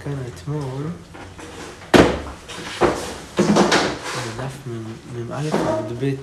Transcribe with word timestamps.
הגענו 0.00 0.22
אתמול 0.34 0.86
בדף 4.26 4.66
מ"א 4.66 5.42
עמוד 5.52 6.04
ב' 6.04 6.14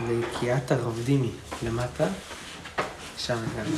לקיאת 0.00 0.72
הרבדימי 0.72 1.30
למטה, 1.62 2.08
שם 3.18 3.38
הגענו. 3.38 3.76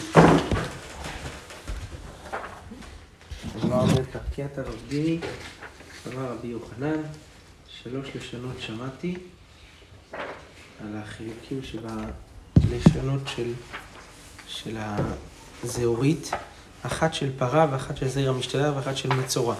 אמר 3.65 3.81
אומר 3.81 4.05
כך, 4.05 4.21
קיאת 4.35 4.59
הרבדימי, 4.59 5.21
אמר 6.07 6.33
רבי 6.33 6.49
יוחנן, 6.49 7.03
שלוש 7.83 8.09
לשונות 8.17 8.57
שמעתי 8.61 9.17
על 10.81 10.97
החילוקים 10.97 11.61
שבלשונות 11.63 13.23
של, 13.27 13.53
של 14.47 14.77
הזהורית, 15.63 16.31
אחת 16.87 17.15
של 17.15 17.31
פרה 17.39 17.67
ואחת 17.71 17.97
של 17.97 18.09
זעיר 18.09 18.31
המשתלח 18.31 18.73
ואחת 18.77 18.97
של 18.97 19.09
מצורע. 19.09 19.55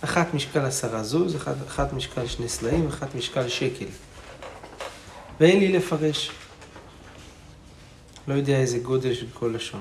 אחת 0.00 0.34
משקל 0.34 0.64
עשרה 0.64 1.02
זוז, 1.02 1.36
אחת, 1.36 1.54
אחת 1.66 1.92
משקל 1.92 2.26
שני 2.26 2.48
סלעים, 2.48 2.88
אחת 2.88 3.14
משקל 3.14 3.48
שקל. 3.48 3.86
ואין 5.40 5.58
לי 5.58 5.72
לפרש. 5.72 6.30
לא 8.28 8.34
יודע 8.34 8.56
איזה 8.56 8.78
גודל 8.78 9.14
של 9.14 9.26
כל 9.34 9.52
לשון. 9.54 9.80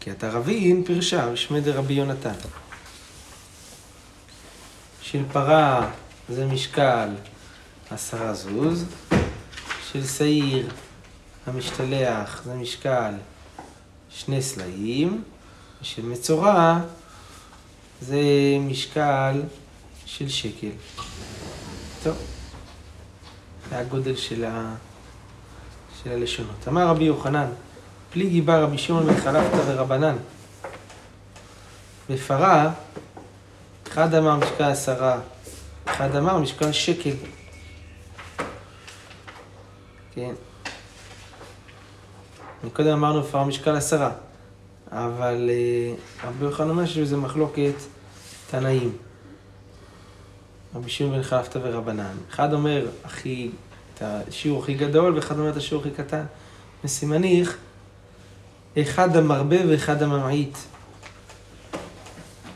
כי 0.00 0.10
אתה 0.10 0.30
רבין 0.30 0.84
פרשה, 0.84 1.28
ושמי 1.32 1.60
דרבי 1.60 1.94
יונתן. 1.94 2.34
של 5.02 5.22
פרה 5.32 5.90
זה 6.28 6.46
משקל 6.46 7.08
עשרה 7.90 8.34
זוז, 8.34 8.84
של 9.92 10.06
שעיר 10.06 10.68
המשתלח 11.46 12.42
זה 12.44 12.54
משקל 12.54 13.12
שני 14.10 14.42
סלעים, 14.42 15.22
ושל 15.82 16.02
מצורע 16.02 16.78
זה 18.00 18.20
משקל 18.60 19.42
של 20.06 20.28
שקל. 20.28 20.70
טוב, 22.02 22.16
זה 23.70 23.78
הגודל 23.78 24.16
של, 24.16 24.44
ה... 24.44 24.74
של 26.02 26.12
הלשונות. 26.12 26.68
אמר 26.68 26.86
רבי 26.86 27.04
יוחנן, 27.04 27.46
פליגי 28.12 28.40
בא 28.40 28.58
רבי 28.58 28.78
שמעון 28.78 29.06
בן 29.06 29.16
חלפתא 29.20 29.62
ורבנן. 29.66 30.16
בפרה, 32.10 32.70
אחד 33.88 34.14
אמר 34.14 34.36
משקל 34.36 34.64
עשרה, 34.64 35.18
אחד 35.84 36.16
אמר 36.16 36.38
משקל 36.38 36.72
שקל. 36.72 37.14
כן. 40.14 40.34
מקודם 42.64 42.92
אמרנו 42.92 43.22
בפרה 43.22 43.44
משקל 43.44 43.76
עשרה, 43.76 44.10
אבל 44.90 45.50
uh, 45.50 46.26
רבי 46.26 46.44
יוחנן 46.44 46.70
אומר 46.70 46.86
שזה 46.86 47.16
מחלוקת 47.16 47.74
תנאים. 48.50 48.92
רבי 50.74 50.90
שמעון 50.90 51.16
בן 51.16 51.22
חלפתא 51.22 51.58
ורבנן. 51.62 52.14
אחד 52.30 52.52
אומר 52.52 52.86
הכי, 53.04 53.50
את 53.94 54.02
השיעור 54.02 54.62
הכי 54.62 54.74
גדול, 54.74 55.14
ואחד 55.14 55.38
אומר 55.38 55.50
את 55.50 55.56
השיעור 55.56 55.82
הכי 55.82 55.90
קטן. 55.90 56.24
מסימניך, 56.84 57.56
אחד 58.78 59.16
המרבה 59.16 59.56
ואחד 59.68 60.02
הממעיט. 60.02 60.58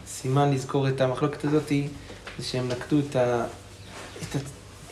סימן 0.07 0.53
לזכור 0.53 0.89
את 0.89 1.01
המחלוקת 1.01 1.45
הזאת, 1.45 1.73
זה 2.39 2.45
שהם 2.45 2.69
נקטו 2.69 2.97
את, 2.99 3.17
ה, 3.17 3.45
את, 4.23 4.37
ה, 4.37 4.39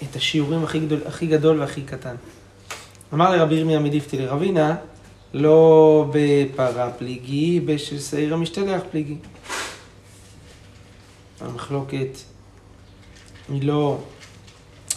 את 0.02 0.16
השיעורים 0.16 0.64
הכי 0.64 0.80
גדול, 0.80 1.00
הכי 1.06 1.26
גדול 1.26 1.60
והכי 1.60 1.82
קטן. 1.82 2.14
אמר 3.14 3.36
לרבי 3.36 3.54
ירמיה 3.54 3.78
מדיפתי 3.78 4.18
לרבינה, 4.18 4.76
לא 5.34 6.06
בפרה 6.12 6.90
פליגי, 6.90 7.60
בשל 7.60 7.98
שעיר 7.98 8.34
המשתלח 8.34 8.82
פליגי. 8.90 9.16
המחלוקת 11.40 12.18
היא 13.48 13.62
לא 13.62 13.98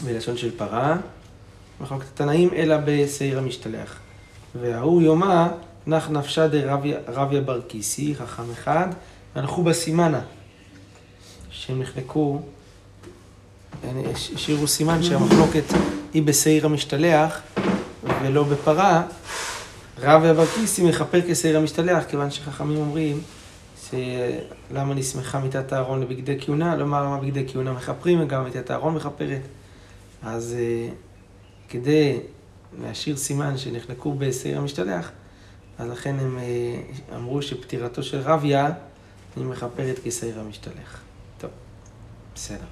בלשון 0.05 0.37
של 0.37 0.57
פרה, 0.57 0.97
מחלוקת 1.81 2.05
התנאים, 2.13 2.49
אלא 2.55 2.75
בשעיר 2.85 3.37
המשתלח. 3.37 3.99
וההוא 4.61 5.01
יאמר, 5.01 5.47
נח 5.87 6.09
נפשה 6.09 6.47
דרביה 6.47 7.41
בר 7.41 7.61
כיסי, 7.67 8.15
חכם 8.15 8.51
אחד, 8.51 8.87
הלכו 9.35 9.63
בסימנה, 9.63 10.21
שהם 11.49 11.81
נחלקו, 11.81 12.41
השאירו 14.13 14.67
סימן 14.67 15.03
שהמחלוקת 15.03 15.63
היא 16.13 16.23
בשעיר 16.23 16.65
המשתלח 16.65 17.41
ולא 18.21 18.43
בפרה. 18.43 19.03
רביה 19.97 20.33
בר 20.33 20.45
כיסי 20.45 20.89
מכפר 20.89 21.21
כשעיר 21.27 21.57
המשתלח, 21.57 22.03
כיוון 22.03 22.31
שחכמים 22.31 22.77
אומרים 22.77 23.21
שלמה 23.89 24.93
נסמכה 24.93 25.39
מיטת 25.39 25.73
הארון 25.73 26.01
לבגדי 26.01 26.37
כהונה, 26.41 26.75
לומר 26.75 27.03
למה 27.03 27.17
בגדי 27.17 27.45
כהונה 27.47 27.73
מכפרים 27.73 28.21
וגם 28.21 28.43
מיטת 28.43 28.69
הארון 28.69 28.95
מכפרת. 28.95 29.41
אז 30.23 30.55
כדי 31.69 32.19
להשאיר 32.81 33.17
סימן 33.17 33.57
שנחלקו 33.57 34.13
בשעיר 34.13 34.57
המשתלח, 34.57 35.11
אז 35.77 35.89
לכן 35.89 36.19
הם 36.19 36.39
אמרו 37.15 37.41
שפטירתו 37.41 38.03
של 38.03 38.19
רביה 38.19 38.71
היא 39.35 39.45
מכפרת 39.45 39.99
כשעיר 40.03 40.39
המשתלח. 40.39 41.01
טוב, 41.37 41.49
בסדר. 42.35 42.65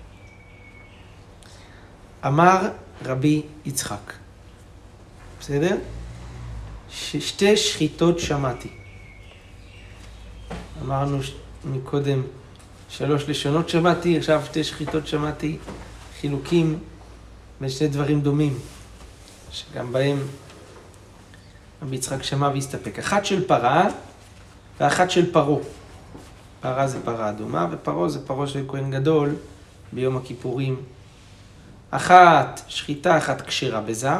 אמר 2.28 2.70
רבי 3.06 3.42
יצחק, 3.66 4.14
בסדר? 5.40 5.78
שתי 7.02 7.58
שחיטות 7.58 8.20
שמעתי. 8.20 8.70
אמרנו 10.82 11.20
מקודם 11.66 12.22
שלוש 12.90 13.30
לשונות 13.30 13.70
שמעתי, 13.70 14.18
עכשיו 14.18 14.42
שתי 14.46 14.64
שחיטות 14.64 15.08
שמעתי, 15.08 15.58
חילוקים 16.22 16.80
בין 17.62 17.70
שני 17.70 17.88
דברים 17.88 18.22
דומים, 18.22 18.60
שגם 19.52 19.92
בהם 19.92 20.18
רבי 21.82 21.96
יצחק 21.96 22.24
שמע 22.24 22.48
והסתפק. 22.48 23.00
אחת 23.00 23.26
של 23.26 23.48
פרה 23.48 23.88
ואחת 24.80 25.12
של 25.12 25.32
פרו. 25.32 25.62
פרה 26.62 26.88
זה 26.88 27.04
פרה 27.06 27.30
אדומה, 27.30 27.68
ופרו 27.72 28.10
זה 28.10 28.28
פרו 28.28 28.48
של 28.48 28.64
כהן 28.68 28.92
גדול 28.92 29.36
ביום 29.92 30.18
הכיפורים. 30.18 30.82
אחת 31.92 32.62
שחיטה, 32.68 33.18
אחת 33.18 33.42
כשרה 33.42 33.82
בזר, 33.82 34.20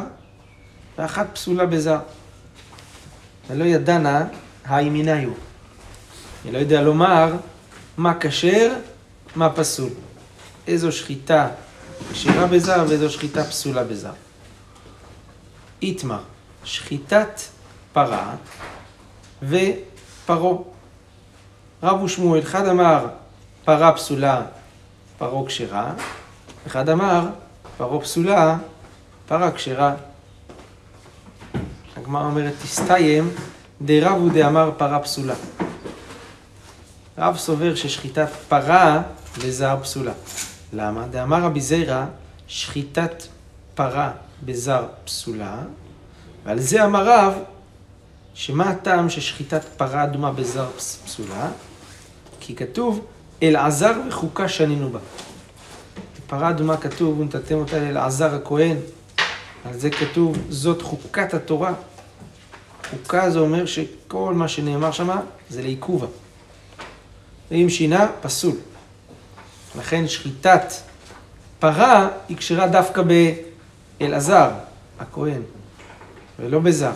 ואחת 0.98 1.28
פסולה 1.34 1.66
בזר. 1.66 2.00
ולא 3.50 3.64
ידענה 3.64 4.26
הימיניו. 4.66 5.30
אני 6.44 6.52
לא 6.52 6.58
יודע 6.58 6.82
לומר 6.82 7.34
מה 7.98 8.14
כשר, 8.20 8.74
מה 9.36 9.50
פסול. 9.50 9.90
איזו 10.68 10.92
שחיטה 10.92 11.48
כשרה 12.12 12.48
בזר 12.48 12.86
ואיזו 12.90 13.10
שחיטה 13.10 13.44
פסולה 13.44 13.84
בזר. 13.84 14.12
איתמר, 15.82 16.22
שחיטת 16.64 17.42
פרה 17.94 18.36
ופרו. 19.44 20.66
רב 21.84 22.04
ושמואל, 22.04 22.40
אחד 22.40 22.68
אמר 22.68 23.08
פרה 23.66 23.92
פסולה, 23.92 24.42
פרו 25.18 25.46
כשרה, 25.46 25.94
אחד 26.68 26.90
אמר 26.90 27.28
פרו 27.78 28.02
פסולה, 28.02 28.58
פרה 29.28 29.52
כשרה. 29.52 29.94
הגמרא 32.04 32.26
אומרת, 32.26 32.54
תסתיים 32.64 33.30
דרב 33.82 34.12
הוא 34.12 34.32
דאמר 34.32 34.72
פרה 34.78 35.00
פסולה. 35.00 35.34
רב 37.18 37.38
סובר 37.38 37.76
ששחיטת 37.76 38.28
פרה 38.48 39.02
בזר 39.44 39.78
פסולה. 39.82 40.12
למה? 40.74 41.08
דאמר 41.08 41.44
רבי 41.44 41.62
זירא, 41.62 42.06
שחיטת 42.48 43.24
פרה 43.76 44.12
בזר 44.46 44.86
פסולה, 45.06 45.58
ועל 46.46 46.60
זה 46.60 46.86
אמר 46.86 47.08
רב, 47.08 47.34
שמה 48.34 48.70
הטעם 48.70 49.10
ששחיטת 49.10 49.64
פרה 49.78 50.04
אדומה 50.04 50.32
בזר 50.32 50.68
פסולה? 51.06 51.50
כי 52.40 52.56
כתוב, 52.56 53.06
אלעזר 53.44 53.94
וחוקה 54.08 54.50
שנינו 54.50 54.90
בה. 54.90 55.00
בפרה 56.18 56.50
אדומה 56.50 56.78
כתוב, 56.78 57.20
ונתתם 57.20 57.56
אותה 57.56 57.80
לאלעזר 57.80 58.36
הכהן. 58.36 58.78
על 59.66 59.80
זה 59.80 59.90
כתוב, 59.90 60.38
זאת 60.50 60.82
חוקת 60.82 61.34
התורה. 61.34 61.74
חוקה 62.94 63.30
זה 63.30 63.40
אומר 63.40 63.66
שכל 63.66 64.34
מה 64.34 64.48
שנאמר 64.48 64.92
שם 64.92 65.10
זה 65.50 65.62
לעיכובה. 65.62 66.08
ואם 67.52 67.70
שינה, 67.70 68.08
פסול. 68.22 68.56
לכן 69.78 70.08
שחיטת 70.08 70.74
פרה 71.60 72.10
היא 72.30 72.38
כשרה 72.38 72.68
דווקא 72.68 73.02
באלעזר, 74.00 74.50
הכהן, 75.00 75.42
ולא 76.40 76.60
בזר. 76.60 76.92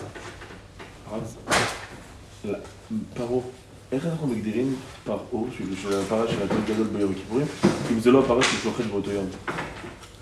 פרעה, 3.14 3.42
איך 3.92 4.06
אנחנו 4.06 4.28
מגדירים 4.28 4.76
פרעה, 5.04 5.20
של 5.82 6.00
הפרה 6.02 6.28
של 6.28 6.44
הדוד 6.44 6.66
גדול 6.68 6.88
ביום 6.88 7.12
הכיפורים, 7.12 7.48
אם 7.92 8.00
זה 8.00 8.12
לא 8.12 8.20
הפרה 8.20 8.44
שהוא 8.44 8.60
שוחט 8.64 8.86
באותו 8.86 9.12
יום? 9.12 9.26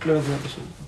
לא 0.06 0.14
בעזרת 0.14 0.46
השם. 0.46 0.85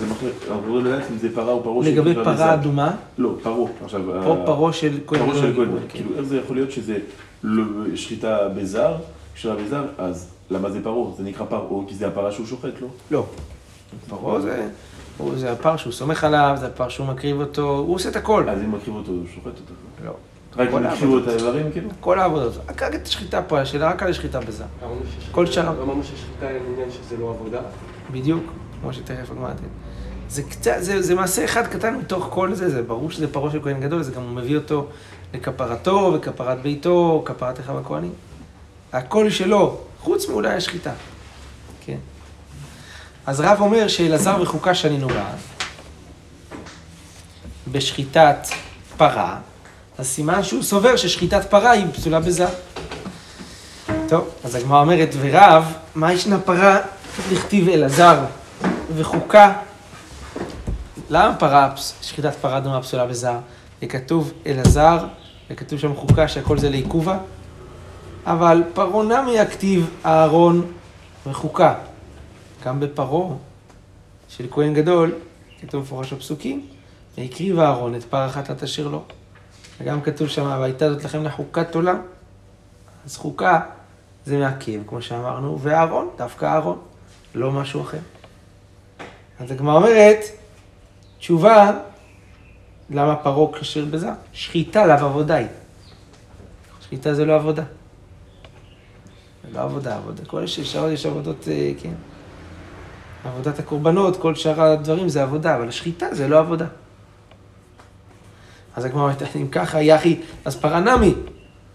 זה 0.00 0.06
מחלק, 0.10 0.32
אנחנו 0.50 0.68
לא 0.68 0.88
יודעים 0.88 1.06
אם 1.12 1.18
זה 1.18 1.34
פרה 1.34 1.52
או 1.52 1.62
פרעה 1.64 1.84
של 1.84 1.90
לגבי 1.90 2.14
פרה. 2.14 2.54
אדומה, 2.54 2.90
לא, 3.18 3.34
פרעה. 3.42 3.70
עכשיו, 3.84 4.00
פרעה 4.46 4.72
של 4.72 4.98
כהן 5.06 5.18
פרעה 5.20 5.34
של. 5.34 5.56
כהן. 5.56 5.68
כן. 5.68 5.88
כאילו, 5.88 6.10
איך 6.16 6.24
זה 6.24 6.36
יכול 6.36 6.56
להיות 6.56 6.70
שזה 6.70 6.96
לא- 7.42 7.64
שחיטה 7.96 8.48
בזר, 8.56 8.94
קשרה 9.34 9.54
בזר, 9.56 9.84
אז 9.98 10.30
למה 10.50 10.70
זה 10.70 10.84
פרעה? 10.84 11.10
זה 11.16 11.22
נקרא 11.22 11.46
פרעה, 11.46 11.84
כי 11.88 11.94
זה 11.94 12.06
הפרה 12.06 12.32
שהוא 12.32 12.46
שוחט, 12.46 12.68
לא? 12.80 12.88
לא. 13.10 13.24
פרעה 14.08 14.40
זה, 14.40 14.68
זה 15.36 15.52
הפר 15.52 15.76
שהוא 15.76 15.92
סומך 15.92 16.24
עליו, 16.24 16.56
זה 16.60 16.66
הפר 16.66 16.88
שהוא 16.88 17.06
מקריב 17.06 17.40
אותו, 17.40 17.78
הוא 17.78 17.94
עושה 17.94 18.08
את 18.08 18.16
הכל. 18.16 18.48
אז 18.48 18.58
אם 18.62 18.72
מקריב 18.72 18.96
אותו, 18.96 19.10
הוא 19.10 19.22
שוחט 19.34 19.46
אותו. 19.46 19.72
לא. 20.04 20.10
רק 20.56 20.70
כל 20.70 20.78
אם 20.78 20.86
הקריבו 20.86 21.18
את. 21.18 21.28
האיברים, 21.28 21.72
כאילו? 21.72 21.88
כל 22.00 22.18
העבודות. 22.18 22.52
רק 22.68 22.82
את 22.82 23.06
השחיטה 23.06 23.42
פה, 23.42 23.60
השאלה 23.60 23.88
רק 23.90 24.02
על 24.02 24.10
השחיטה 24.10 24.40
בזר. 24.40 24.64
כל 25.32 25.46
שאר- 25.46 25.82
אמרנו 25.82 26.02
ששחיטה 26.04 26.48
אין 26.50 26.62
עניין 26.72 26.88
שזה 26.90 27.16
לא 27.20 27.30
עבודה. 27.30 27.60
בדיוק, 28.12 28.42
כמו 28.84 28.92
שתכף 28.92 29.28
תגיד. 29.28 29.70
זה 30.28 30.42
קצת, 30.42 30.72
זה, 30.80 31.02
זה 31.02 31.14
מעשה 31.14 31.44
אחד 31.44 31.66
קטן 31.66 31.94
מתוך 31.94 32.28
כל 32.30 32.54
זה, 32.54 32.70
זה 32.70 32.82
ברור 32.82 33.10
שזה 33.10 33.32
פרעה 33.32 33.52
של 33.52 33.60
כהן 33.62 33.80
גדול, 33.80 34.02
זה 34.02 34.12
גם 34.12 34.34
מביא 34.34 34.56
אותו 34.56 34.86
לכפרתו 35.34 36.12
וכפרת 36.14 36.62
ביתו, 36.62 37.22
כפרת 37.24 37.60
אחיו 37.60 37.78
הכהנים. 37.78 38.12
הכל 38.92 39.30
שלו, 39.30 39.80
חוץ 40.00 40.28
מאולי 40.28 40.54
השחיטה. 40.54 40.90
כן. 41.86 41.96
אז 43.26 43.40
רב 43.40 43.60
אומר 43.60 43.88
שאלעזר 43.88 44.36
וחוקה 44.42 44.74
שנינו 44.74 45.08
בה, 45.08 45.26
בשחיטת 47.72 48.48
פרה, 48.96 49.38
אז 49.98 50.06
סימן 50.06 50.42
שהוא 50.42 50.62
סובר 50.62 50.96
ששחיטת 50.96 51.50
פרה 51.50 51.70
היא 51.70 51.86
פסולה 51.92 52.20
בזר. 52.20 52.48
טוב, 54.08 54.28
אז 54.44 54.54
הגמרא 54.54 54.80
אומרת, 54.80 55.10
ורב, 55.20 55.72
מה 55.94 56.12
ישנה 56.12 56.38
פרה 56.38 56.80
לכתיב 57.32 57.68
אלעזר 57.68 58.24
וחוקה? 58.96 59.52
למה 61.10 61.36
פרה, 61.36 61.72
פס- 61.76 61.94
שחיטת 62.02 62.34
פרה 62.34 62.60
דומה 62.60 62.82
פסולה 62.82 63.06
בזר? 63.06 63.36
וכתוב 63.82 64.32
אלעזר, 64.46 65.06
וכתוב 65.50 65.78
שם 65.78 65.96
חוקה 65.96 66.28
שהכל 66.28 66.58
זה 66.58 66.70
לעיכובה, 66.70 67.18
אבל 68.26 68.62
פרעה 68.74 69.02
נמי 69.04 69.40
הכתיב 69.40 69.90
אהרון 70.04 70.72
וחוקה. 71.26 71.74
גם 72.64 72.80
בפרעה 72.80 73.34
של 74.28 74.46
כהן 74.50 74.74
גדול, 74.74 75.14
כתוב 75.60 75.82
מפורש 75.82 76.12
בפסוקים, 76.12 76.66
והקריב 77.18 77.58
אהרון 77.58 77.94
את 77.94 78.04
פר 78.04 78.26
אחת 78.26 78.50
לתשאיר 78.50 78.88
לו. 78.88 79.02
וגם 79.80 80.00
כתוב 80.00 80.28
שם, 80.28 80.56
והייתה 80.60 80.94
זאת 80.94 81.04
לכם 81.04 81.24
לחוקת 81.24 81.74
עולם. 81.74 81.96
אז 83.06 83.16
חוקה 83.16 83.60
זה 84.26 84.38
מעכב, 84.38 84.80
כמו 84.86 85.02
שאמרנו, 85.02 85.58
ואהרון, 85.62 86.08
דווקא 86.16 86.44
אהרון, 86.46 86.78
לא 87.34 87.52
משהו 87.52 87.80
אחר. 87.82 87.98
אז 89.40 89.50
הגמרא 89.50 89.76
אומרת, 89.76 90.18
תשובה, 91.18 91.72
למה 92.90 93.16
פרעה 93.16 93.52
כשיר 93.52 93.84
בזה? 93.84 94.08
שחיטה 94.32 94.86
לאו 94.86 95.06
עבודה 95.06 95.34
היא. 95.34 95.46
שחיטה 96.80 97.14
זה 97.14 97.24
לא 97.24 97.34
עבודה. 97.34 97.62
זה 99.44 99.58
לא 99.58 99.60
עבודה, 99.60 99.96
עבודה. 99.96 100.24
כל 100.24 100.46
שאר 100.46 100.90
יש 100.90 101.06
עבודות, 101.06 101.48
אה, 101.48 101.72
כן. 101.82 101.92
עבודת 103.24 103.58
הקורבנות, 103.58 104.16
כל 104.16 104.34
שאר 104.34 104.62
הדברים 104.62 105.08
זה 105.08 105.22
עבודה, 105.22 105.56
אבל 105.56 105.68
השחיטה 105.68 106.14
זה 106.14 106.28
לא 106.28 106.38
עבודה. 106.38 106.66
אז 108.76 108.84
הגמרא 108.84 109.02
אומרת, 109.02 109.22
אם 109.36 109.48
ככה, 109.48 109.82
יחי, 109.82 110.20
אז 110.44 110.56
פרה 110.56 110.80
נמי. 110.80 111.14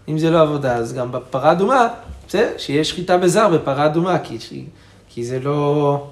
אם 0.08 0.18
זה 0.18 0.30
לא 0.30 0.42
עבודה, 0.42 0.76
אז 0.76 0.92
גם 0.92 1.12
בפרה 1.12 1.52
אדומה, 1.52 1.88
בסדר, 2.28 2.52
שיש 2.58 2.90
שחיטה 2.90 3.18
בזר 3.18 3.48
בפרה 3.48 3.86
אדומה, 3.86 4.18
כי, 4.18 4.38
כי 5.08 5.24
זה 5.24 5.40
לא, 5.40 6.06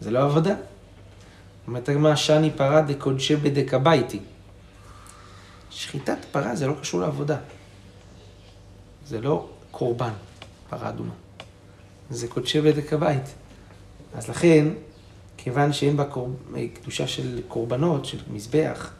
זה 0.00 0.10
לא 0.10 0.24
עבודה. 0.24 0.54
אומרת 1.66 1.88
הגמרא, 1.88 2.14
שני 2.14 2.50
פרה 2.50 2.80
דקודשי 2.80 3.36
בדקבייתי. 3.36 4.20
שחיטת 5.70 6.18
פרה 6.32 6.56
זה 6.56 6.66
לא 6.66 6.74
קשור 6.80 7.00
לעבודה. 7.00 7.36
זה 9.06 9.20
לא 9.20 9.48
קורבן, 9.70 10.12
פרה 10.70 10.88
אדומה. 10.88 11.12
זה 12.10 12.28
קודשי 12.28 12.60
בדק 12.60 12.92
הבית. 12.92 13.34
אז 14.14 14.28
לכן, 14.28 14.68
כיוון 15.36 15.72
שאין 15.72 15.96
בה 15.96 16.04
קור... 16.04 16.30
קדושה 16.74 17.06
של 17.06 17.40
קורבנות, 17.48 18.04
של 18.04 18.18
מזבח, 18.30 18.90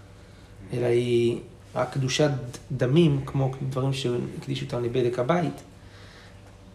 אלא 0.73 0.87
היא 0.87 1.39
רק 1.75 1.93
קדושת 1.93 2.31
דמים, 2.73 3.21
כמו 3.27 3.51
דברים 3.69 3.93
שהקדישו 3.93 4.65
אותם 4.65 4.85
לבדק 4.85 5.19
הבית, 5.19 5.63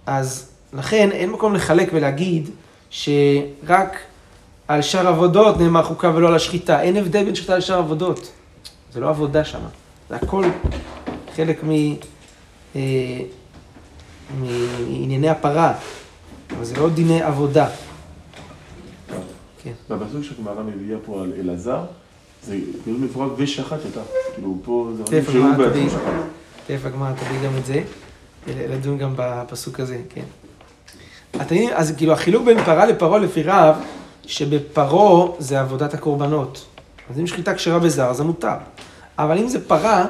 אז 0.05 0.51
לכן 0.73 1.11
אין 1.11 1.29
מקום 1.31 1.53
לחלק 1.53 1.89
ולהגיד 1.93 2.49
שרק 2.89 3.97
על 4.69 4.81
שאר 4.81 5.07
עבודות 5.07 5.57
נאמר 5.57 5.83
חוקה 5.83 6.11
ולא 6.15 6.27
על 6.27 6.35
השחיטה. 6.35 6.81
אין 6.81 6.97
הבדל 6.97 7.23
בין 7.23 7.35
שחיטה 7.35 7.57
לשאר 7.57 7.77
עבודות. 7.77 8.31
זה 8.93 8.99
לא 8.99 9.09
עבודה 9.09 9.45
שם. 9.45 9.59
זה 10.09 10.15
הכל 10.15 10.45
חלק 11.35 11.63
מ... 11.63 11.69
אה, 12.75 12.81
מענייני 14.39 15.29
הפרה, 15.29 15.73
אבל 16.55 16.65
זה 16.65 16.77
לא 16.77 16.89
דיני 16.89 17.21
עבודה. 17.21 17.67
כן. 19.63 19.71
בפסוק 19.89 20.23
שהגמרא 20.23 20.63
מביאה 20.63 20.97
פה 21.05 21.21
על 21.21 21.33
אלעזר, 21.39 21.81
זה 22.43 22.57
כאילו 22.83 22.99
מפורק 22.99 23.31
ושחט 23.37 23.79
אותה. 23.85 24.01
כאילו 24.35 24.57
פה 24.65 24.89
זה 24.97 25.03
תכף 25.03 25.31
שהוא 25.31 25.55
בעצמו. 25.57 25.89
שחט. 25.89 26.01
תכף 26.67 26.85
הגמרא 26.85 27.11
תביא 27.11 27.49
גם 27.49 27.57
את 27.57 27.65
זה, 27.65 27.83
לדון 28.47 28.97
גם 28.97 29.13
בפסוק 29.15 29.79
הזה, 29.79 30.01
כן. 30.09 30.25
אז 31.75 31.93
כאילו 31.97 32.13
החילוק 32.13 32.45
בין 32.45 32.63
פרה 32.63 32.85
לפרעה 32.85 33.19
לפי 33.19 33.43
רב, 33.43 33.75
שבפרעה 34.29 35.27
זה 35.39 35.59
עבודת 35.59 35.93
הקורבנות. 35.93 36.65
אז 37.09 37.19
אם 37.19 37.27
שחיטה 37.27 37.53
כשרה 37.53 37.79
בזר, 37.79 38.13
זה 38.13 38.23
מותר. 38.23 38.55
אבל 39.17 39.37
אם 39.37 39.47
זה 39.47 39.67
פרה, 39.67 40.05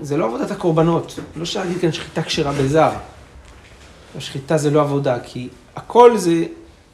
זה 0.00 0.16
לא 0.16 0.24
עבודת 0.24 0.50
הקורבנות. 0.50 1.18
לא 1.36 1.42
אפשר 1.42 1.60
להגיד 1.60 1.80
כאן 1.80 1.92
שחיטה 1.92 2.22
כשרה 2.22 2.52
בזר. 2.52 2.90
השחיטה 4.16 4.56
זה 4.56 4.70
לא 4.70 4.80
עבודה, 4.80 5.20
כי 5.20 5.48
הכל 5.76 6.16
זה, 6.16 6.44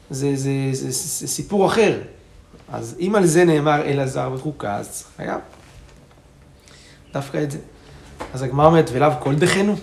זה, 0.09 0.31
זה, 0.35 0.51
זה, 0.71 0.71
זה, 0.71 0.91
זה 0.91 1.27
סיפור 1.27 1.67
אחר. 1.67 1.99
אז 2.71 2.95
אם 2.99 3.15
על 3.15 3.25
זה 3.25 3.45
נאמר 3.45 3.81
אלעזר 3.81 4.31
וחוקה, 4.35 4.75
אז 4.75 5.05
חייב. 5.17 5.39
דווקא 7.13 7.43
את 7.43 7.51
זה. 7.51 7.57
אז 8.33 8.41
הגמרא 8.41 8.65
אומרת, 8.65 8.89
ולאו 8.93 9.11
כל 9.19 9.35
דחנו? 9.35 9.75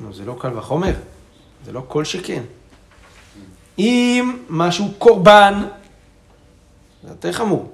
נו, 0.00 0.12
זה 0.12 0.24
לא 0.24 0.36
קל 0.40 0.58
וחומר, 0.58 0.94
זה 1.64 1.72
לא 1.72 1.82
כל 1.88 2.04
שכן. 2.04 2.42
אם 3.78 4.36
משהו 4.48 4.88
קורבן, 4.98 5.62
זה 7.02 7.08
יותר 7.08 7.32
חמור. 7.32 7.72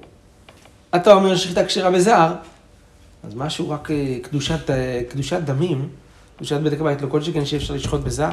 אתה 0.94 1.14
אומר 1.14 1.36
שחיטה 1.36 1.64
כשרה 1.64 1.90
בזר, 1.90 2.34
אז 3.24 3.34
משהו 3.34 3.70
רק 3.70 3.90
אה, 3.90 4.16
קדושת, 4.22 4.70
אה, 4.70 5.00
קדושת 5.08 5.40
דמים, 5.40 5.88
קדושת 6.36 6.60
בדק 6.60 6.80
הבית, 6.80 7.02
לא 7.02 7.08
כל 7.08 7.22
שכן 7.22 7.44
שאי 7.44 7.58
אפשר 7.58 7.74
לשחוט 7.74 8.00
בזר. 8.00 8.30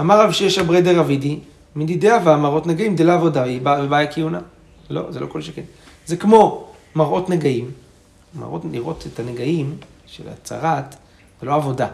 אמר 0.00 0.20
רב 0.20 0.32
שיש 0.32 0.58
אברי 0.58 0.82
דרבידי, 0.82 1.38
מדידיה 1.76 2.18
ואמרות 2.24 2.66
נגעים 2.66 2.96
דלה 2.96 3.14
עבודה, 3.14 3.44
באה 3.62 3.84
ובאה 3.84 4.12
כהונה. 4.12 4.40
לא, 4.90 5.12
זה 5.12 5.20
לא 5.20 5.26
כל 5.26 5.42
שכן. 5.42 5.62
זה 6.06 6.16
כמו 6.16 6.68
מראות 6.94 7.30
נגעים, 7.30 7.70
מראות, 8.34 8.62
לראות 8.72 9.06
את 9.12 9.20
הנגעים 9.20 9.76
של 10.06 10.24
הצרת, 10.28 10.96
זה 11.40 11.46
לא 11.46 11.54
עבודה, 11.54 11.88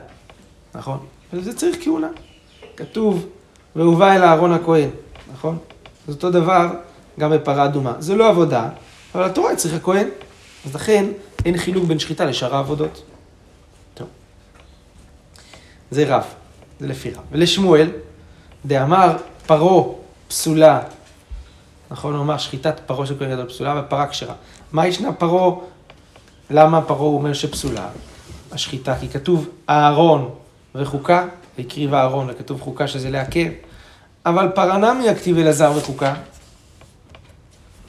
נכון? 0.75 0.99
וזה 1.33 1.57
צריך 1.57 1.77
כהונה. 1.85 2.09
כתוב, 2.77 3.27
והובא 3.77 4.13
אל 4.13 4.23
אהרון 4.23 4.53
הכהן, 4.53 4.89
נכון? 5.33 5.59
אז 6.09 6.15
אותו 6.15 6.31
דבר 6.31 6.69
גם 7.21 7.31
בפרה 7.31 7.65
אדומה. 7.65 7.95
זה 7.99 8.17
לא 8.17 8.29
עבודה, 8.29 8.69
אבל 9.15 9.25
התורה 9.25 9.57
צריכה 9.57 9.79
כהן. 9.79 10.09
אז 10.67 10.75
לכן 10.75 11.07
אין 11.45 11.59
חילוק 11.59 11.85
בין 11.85 11.99
שחיטה 11.99 12.25
לשאר 12.25 12.55
העבודות. 12.55 13.03
זה 15.93 16.05
רב, 16.09 16.25
זה 16.81 16.87
לפי 16.87 17.11
רב. 17.11 17.23
ולשמואל, 17.33 17.91
דאמר 18.67 19.17
פרעה 19.47 19.85
פסולה, 20.29 20.81
נכון? 21.91 22.15
הוא 22.15 22.23
אמר 22.23 22.39
שחיטת 22.39 22.81
פרעה 22.87 23.07
של 23.07 23.19
כהן 23.19 23.31
גדול 23.31 23.49
פסולה 23.49 23.83
ופרה 23.87 24.07
כשרה. 24.07 24.35
מה 24.73 24.87
ישנה 24.87 25.13
פרעה? 25.13 25.55
למה 26.51 26.83
פרעה 26.83 27.01
אומר 27.01 27.33
שפסולה? 27.33 27.89
השחיטה, 28.53 28.97
כי 29.01 29.09
כתוב 29.09 29.49
אהרון 29.69 30.31
וחוקה, 30.75 31.27
והקריב 31.59 31.95
אהרון, 31.95 32.27
וכתוב 32.31 32.61
חוקה 32.61 32.89
שזה 32.89 33.11
לעכב, 33.11 33.49
אבל 34.27 34.49
פרה 34.55 34.79
נמי 34.79 35.09
הכתיב 35.09 35.39
אלעזר 35.39 35.73
וחוקה. 35.77 36.15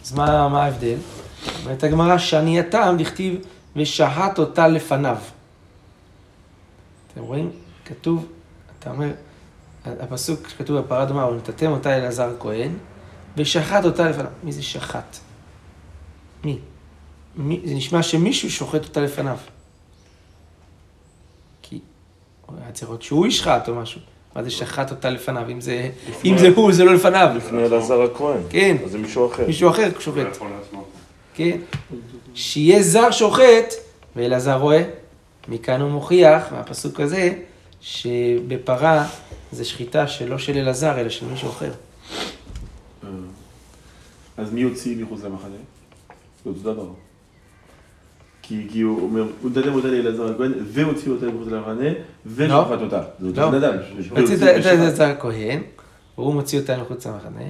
אז 0.03 0.13
מה, 0.13 0.49
מה 0.49 0.63
ההבדל? 0.63 0.97
אומרת 1.63 1.83
הגמרא, 1.83 2.17
שענייתם 2.17 2.95
דכתיב 2.99 3.35
ושהת 3.75 4.39
אותה 4.39 4.67
לפניו. 4.67 5.17
אתם 7.13 7.21
רואים? 7.21 7.51
כתוב, 7.85 8.27
אתה 8.79 8.91
אומר, 8.91 9.11
הפסוק 9.85 10.49
שכתוב 10.49 10.79
בפרה 10.79 11.05
דומה, 11.05 11.27
ונתתם 11.27 11.71
אותה 11.71 11.97
אלעזר 11.97 12.35
כהן, 12.39 12.71
ושחט 13.37 13.85
אותה 13.85 14.09
לפניו. 14.09 14.31
מי 14.43 14.51
זה 14.51 14.63
שחט? 14.63 15.17
מי? 16.43 16.59
מי? 17.35 17.61
זה 17.65 17.73
נשמע 17.73 18.03
שמישהו 18.03 18.51
שוחט 18.51 18.83
אותה 18.83 19.01
לפניו. 19.01 19.37
כי 21.61 21.79
הוא 22.45 22.57
היה 22.61 22.71
צריך 22.71 22.89
להיות 22.89 23.01
שהוא 23.01 23.27
ישחט 23.27 23.69
או 23.69 23.75
משהו. 23.75 24.01
מה 24.35 24.43
זה 24.43 24.51
שחט 24.51 24.91
אותה 24.91 25.09
לפניו? 25.09 25.49
אם 25.49 25.61
זה, 25.61 25.89
אם 26.25 26.37
זה 26.37 26.49
הוא, 26.55 26.71
זה 26.71 26.83
לא 26.83 26.93
לפניו. 26.95 27.29
לפני 27.35 27.65
אלעזר 27.65 28.01
הכהן. 28.01 28.41
כן. 28.49 28.77
אז 28.85 28.91
זה 28.91 28.97
מישהו 28.97 29.27
אחר. 29.27 29.47
מישהו 29.47 29.69
אחר 29.69 29.89
שוחט. 29.99 30.37
כן. 31.33 31.57
שיהיה 32.33 32.83
זר 32.83 33.11
שוחט, 33.11 33.73
ואלעזר 34.15 34.57
רואה, 34.57 34.83
מכאן 35.47 35.81
הוא 35.81 35.91
מוכיח, 35.91 36.43
מהפסוק 36.51 36.99
הזה, 36.99 37.33
שבפרה 37.81 39.07
זה 39.51 39.65
שחיטה 39.65 40.07
שלא 40.07 40.37
של 40.37 40.57
אלעזר, 40.57 40.99
אלא 40.99 41.09
של 41.09 41.25
מישהו 41.25 41.49
אחר. 41.49 41.71
אה. 43.03 43.09
אז 44.37 44.53
מי 44.53 44.61
הוציא 44.61 44.95
מחוץ 45.03 45.23
למחנה? 45.23 45.55
זה 46.43 46.49
אותו 46.49 46.59
דבר. 46.73 46.87
כי, 48.45 48.67
כי 48.71 48.81
הוא 48.81 49.01
אומר, 49.03 49.25
הוא 49.41 49.51
נתתם 49.51 49.73
אותה 49.73 49.87
לאלעזר 49.87 50.31
הכהן, 50.35 50.51
והוציא 50.67 51.11
אותה 51.11 51.25
מחוץ 51.25 51.47
למחנה, 51.47 51.89
ושחט 52.25 52.47
אותה. 52.81 53.01
זה 53.19 53.27
אותו 53.27 53.41
לא. 53.41 53.49
בן 53.49 53.63
אדם. 53.63 53.73
הוציא 54.17 54.35
את- 54.35 54.41
אלעזר 54.65 55.03
הכהן, 55.03 55.61
והוא 56.17 56.33
מוציא 56.33 56.59
אותה 56.59 56.77
מחוץ 56.77 57.07
למחנה, 57.07 57.41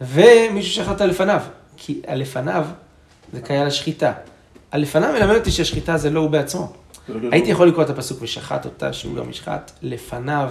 ומישהו 0.00 0.72
שחט 0.74 0.92
אותה 0.92 1.06
לפניו, 1.06 1.40
כי 1.76 2.00
הלפניו 2.06 2.66
זה 3.32 3.40
קיים 3.40 3.66
לשחיטה. 3.66 4.12
הלפניו 4.72 5.12
מלמד 5.12 5.34
אותי 5.36 5.50
שהשחיטה 5.50 5.96
זה 5.96 6.10
לא 6.10 6.20
הוא 6.20 6.30
בעצמו. 6.30 6.72
הייתי 7.32 7.50
יכול 7.50 7.68
לקרוא 7.68 7.84
את 7.84 7.90
הפסוק 7.90 8.18
ושחט 8.22 8.64
אותה, 8.64 8.92
שהוא 8.92 9.16
גם 9.16 9.30
ישחט, 9.30 9.70
לפניו, 9.82 10.48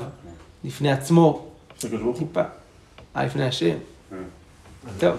לפני 0.63 0.91
עצמו, 0.91 1.45
טיפה. 2.17 2.41
אה, 3.15 3.25
לפני 3.25 3.45
השם. 3.47 3.75
טוב, 4.99 5.15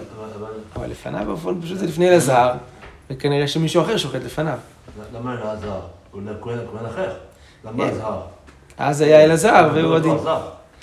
אבל 0.75 0.89
לפניו 0.89 1.37
פשוט 1.61 1.77
זה 1.77 1.85
לפני 1.85 2.09
אלעזר, 2.09 2.53
וכנראה 3.09 3.47
שמישהו 3.47 3.81
אחר 3.81 3.97
שוחט 3.97 4.23
לפניו. 4.25 4.57
למה 5.13 5.33
אלעזר? 5.33 5.79
הוא 6.11 6.21
כהן 6.41 6.57
כהן 6.71 6.85
אחר. 6.85 7.13
למה 7.65 7.89
כן. 7.89 7.95
זהר? 7.95 8.21
אז 8.77 9.01
היה 9.01 9.23
אלעזר, 9.23 9.69
והוא 9.73 9.93
עוד... 9.93 10.05
עם- 10.05 10.17
זר, 10.23 10.39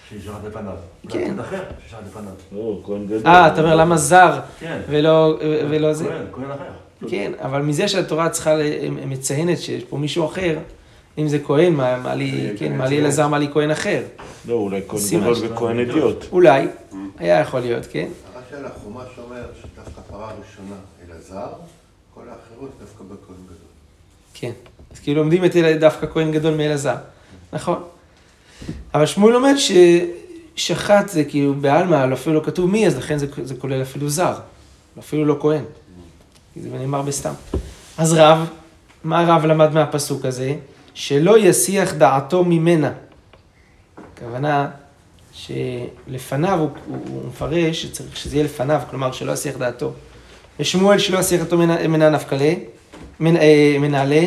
שישרת 0.08 0.34
לפניו. 0.48 0.72
כן. 1.08 1.24
כהן 1.28 1.38
אחר, 1.40 1.62
שישרת 1.84 2.00
לפניו. 2.06 2.32
לא, 2.52 2.80
כהן 2.86 3.06
גדול. 3.06 3.26
אה, 3.26 3.46
אתה 3.46 3.60
אומר 3.60 3.76
למה 3.76 3.96
זר 3.96 4.40
כן. 4.60 4.80
ולא 4.88 5.92
זה? 5.92 6.04
כהן, 6.04 6.22
כהן 6.32 6.50
אחר. 6.50 7.08
כן, 7.10 7.32
אבל 7.38 7.62
מזה 7.62 7.88
שהתורה 7.88 8.28
צריכה, 8.28 8.54
מציינת 9.06 9.58
שיש 9.58 9.84
פה 9.84 9.96
מישהו 9.96 10.26
אחר, 10.26 10.58
אם 11.18 11.28
זה 11.28 11.38
כהן, 11.38 11.72
מה 11.74 12.14
לי, 12.14 12.50
כן, 12.58 12.76
מה 12.76 12.86
לי 12.86 12.98
אלעזר, 13.00 13.28
מה 13.28 13.38
לי 13.38 13.48
כהן 13.52 13.70
אחר. 13.70 14.02
לא, 14.48 14.54
אולי 14.54 14.80
כהן 14.88 15.20
גדול 15.20 15.34
וכהן 15.40 15.78
אדיוט. 15.80 16.24
אולי, 16.32 16.66
היה 17.18 17.40
יכול 17.40 17.60
להיות, 17.60 17.86
כן? 17.90 18.08
רק 18.36 18.42
שאלה, 18.50 18.68
חומש 18.84 19.04
אומר 19.24 19.42
שדווקא 19.62 20.00
פרה 20.10 20.26
ראשונה 20.26 20.76
אלעזר, 21.08 21.46
כל 22.14 22.20
האחרות 22.28 22.70
דווקא 22.80 23.04
בכהן 23.04 23.36
גדול. 23.44 23.56
כן. 24.34 24.52
אז 24.92 24.98
כאילו 25.00 25.22
לומדים 25.22 25.44
את 25.44 25.56
אלה 25.56 25.78
דווקא 25.78 26.06
כהן 26.12 26.32
גדול 26.32 26.54
מאלעזר. 26.54 26.96
נכון. 27.52 27.82
אבל 28.94 29.06
שמואל 29.06 29.36
אומר 29.36 29.52
ששחט 30.56 31.08
זה 31.08 31.24
כאילו 31.24 31.54
בעלמא, 31.54 32.12
אפילו 32.12 32.36
לא 32.36 32.44
כתוב 32.44 32.70
מי, 32.70 32.86
אז 32.86 32.96
לכן 32.96 33.18
זה, 33.18 33.26
זה 33.42 33.54
כולל 33.54 33.82
אפילו 33.82 34.08
זר. 34.08 34.34
אפילו 34.98 35.24
לא 35.24 35.38
כהן. 35.40 35.64
זה 36.56 36.68
נאמר 36.68 37.02
בסתם. 37.02 37.32
אז 37.98 38.12
רב, 38.12 38.48
מה 39.04 39.24
רב 39.26 39.44
למד 39.44 39.74
מהפסוק 39.74 40.24
הזה? 40.24 40.54
שלא 40.94 41.38
יסיח 41.38 41.94
דעתו 41.94 42.44
ממנה. 42.44 42.92
הכוונה 44.14 44.70
שלפניו, 45.32 46.58
הוא, 46.58 46.70
הוא, 46.86 46.98
הוא 47.08 47.28
מפרש 47.28 47.82
שצריך 47.82 48.16
שזה 48.16 48.36
יהיה 48.36 48.44
לפניו, 48.44 48.80
כלומר 48.90 49.12
שלא 49.12 49.32
יסיח 49.32 49.56
דעתו. 49.56 49.92
ושמואל 50.60 50.98
שלא 50.98 51.18
יסיח 51.18 51.42
דעתו 51.42 51.56
מנה- 51.58 52.10
נפקלה, 52.10 52.52
אה, 53.20 53.76
מנהלה, 53.80 54.22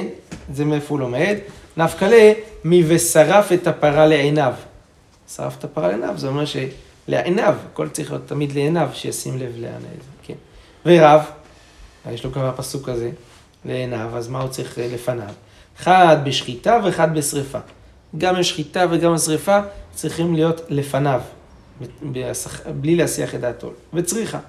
זה 0.54 0.66
מאיפה 0.66 0.88
הוא 0.90 1.00
לומד, 1.00 1.36
נפקלה 1.78 2.34
מ"ושרף 2.66 3.52
את 3.52 3.68
הפרה 3.68 4.06
לעיניו". 4.08 4.54
שרף 5.36 5.58
את 5.60 5.64
הפרה 5.64 5.88
לעיניו, 5.88 6.14
זה 6.18 6.28
אומר 6.28 6.44
שלעיניו, 6.46 7.56
הכל 7.72 7.90
צריך 7.90 8.12
להיות 8.12 8.28
תמיד 8.28 8.52
לעיניו, 8.52 8.90
שישים 8.94 9.38
לב 9.38 9.52
זה, 9.58 10.10
כן. 10.24 10.34
ורב, 10.86 11.22
יש 12.12 12.24
לו 12.24 12.32
כבר 12.32 12.52
פסוק 12.56 12.90
כזה, 12.90 13.10
לעיניו, 13.66 14.10
אז 14.18 14.28
מה 14.28 14.42
הוא 14.42 14.50
צריך 14.50 14.80
אה, 14.80 14.88
לפניו? 14.94 15.30
אחד 15.82 16.18
בשחיטה 16.24 16.80
ואחד 16.84 17.16
בשריפה. 17.18 17.60
גם 18.18 18.36
השחיטה 18.36 18.86
וגם 18.92 19.14
השריפה 19.14 19.60
צריכים 19.94 20.36
להיות 20.36 20.62
לפניו, 20.70 21.22
בלי 22.82 22.96
להסיח 22.96 23.36
את 23.36 23.42
דעתו, 23.42 23.72
וצריכה. 23.94 24.40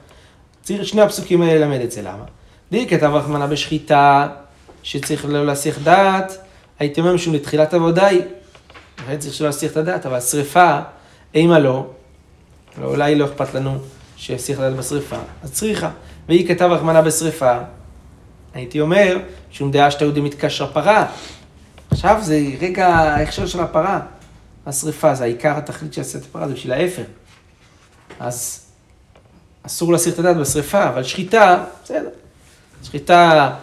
צריך 0.67 0.85
שני 0.85 1.03
הפסוקים 1.03 1.43
האלה 1.43 1.55
ללמד 1.55 1.81
את 1.81 1.93
זה, 1.93 2.03
למה? 2.03 2.25
די 2.71 2.87
כתב 2.89 3.11
רחמנה 3.15 3.47
בשחיטה, 3.47 4.29
שצריך 4.83 5.25
לא 5.25 5.47
להסיח 5.47 5.79
דעת, 5.79 6.39
הייתי 6.79 7.01
אומר 7.01 7.15
משום 7.15 7.35
לתחילת 7.35 7.75
עבודה 7.75 8.07
היא, 8.07 8.23
לכן 8.99 9.19
צריך 9.19 9.35
שלא 9.35 9.47
להסיח 9.47 9.73
את 9.73 9.77
הדעת, 9.77 10.07
אבל 10.07 10.17
השריפה, 10.17 10.81
אימה 11.35 11.59
לא, 11.59 11.87
לא, 12.81 12.87
אולי 12.87 13.15
לא 13.15 13.25
אכפת 13.25 13.55
לנו 13.55 13.79
שיסיח 14.17 14.59
את 14.59 14.63
הדעת 14.65 14.79
בשריפה, 14.79 15.17
אז 15.43 15.53
צריכה. 15.53 15.91
והיא 16.29 16.49
כתב 16.49 16.65
רחמנה 16.65 17.03
בשריפה, 17.03 17.59
הייתי 18.55 18.81
אומר, 18.81 19.19
שום 19.51 19.71
דעה 19.71 19.91
שאתה 19.91 20.05
יהודי 20.05 20.21
מתקשר 20.21 20.73
פרה. 20.73 21.07
עכשיו 21.91 22.19
זה 22.23 22.41
רגע 22.61 22.89
ההכשר 22.89 23.47
של 23.47 23.61
הפרה. 23.61 24.01
השריפה 24.67 25.15
זה 25.15 25.25
העיקר 25.25 25.57
התכלית 25.57 25.95
של 25.95 26.01
עשיית 26.01 26.25
הפרה, 26.25 26.49
זה 26.49 26.55
בשביל 26.55 26.73
האפר. 26.73 27.05
אז 28.21 28.66
אסור 29.67 29.93
להסיר 29.93 30.13
את 30.13 30.19
הדעת 30.19 30.37
בשריפה, 30.37 30.89
אבל 30.89 31.03
שחיטה, 31.03 31.65
בסדר. 31.85 32.09
שחיטה, 32.83 33.55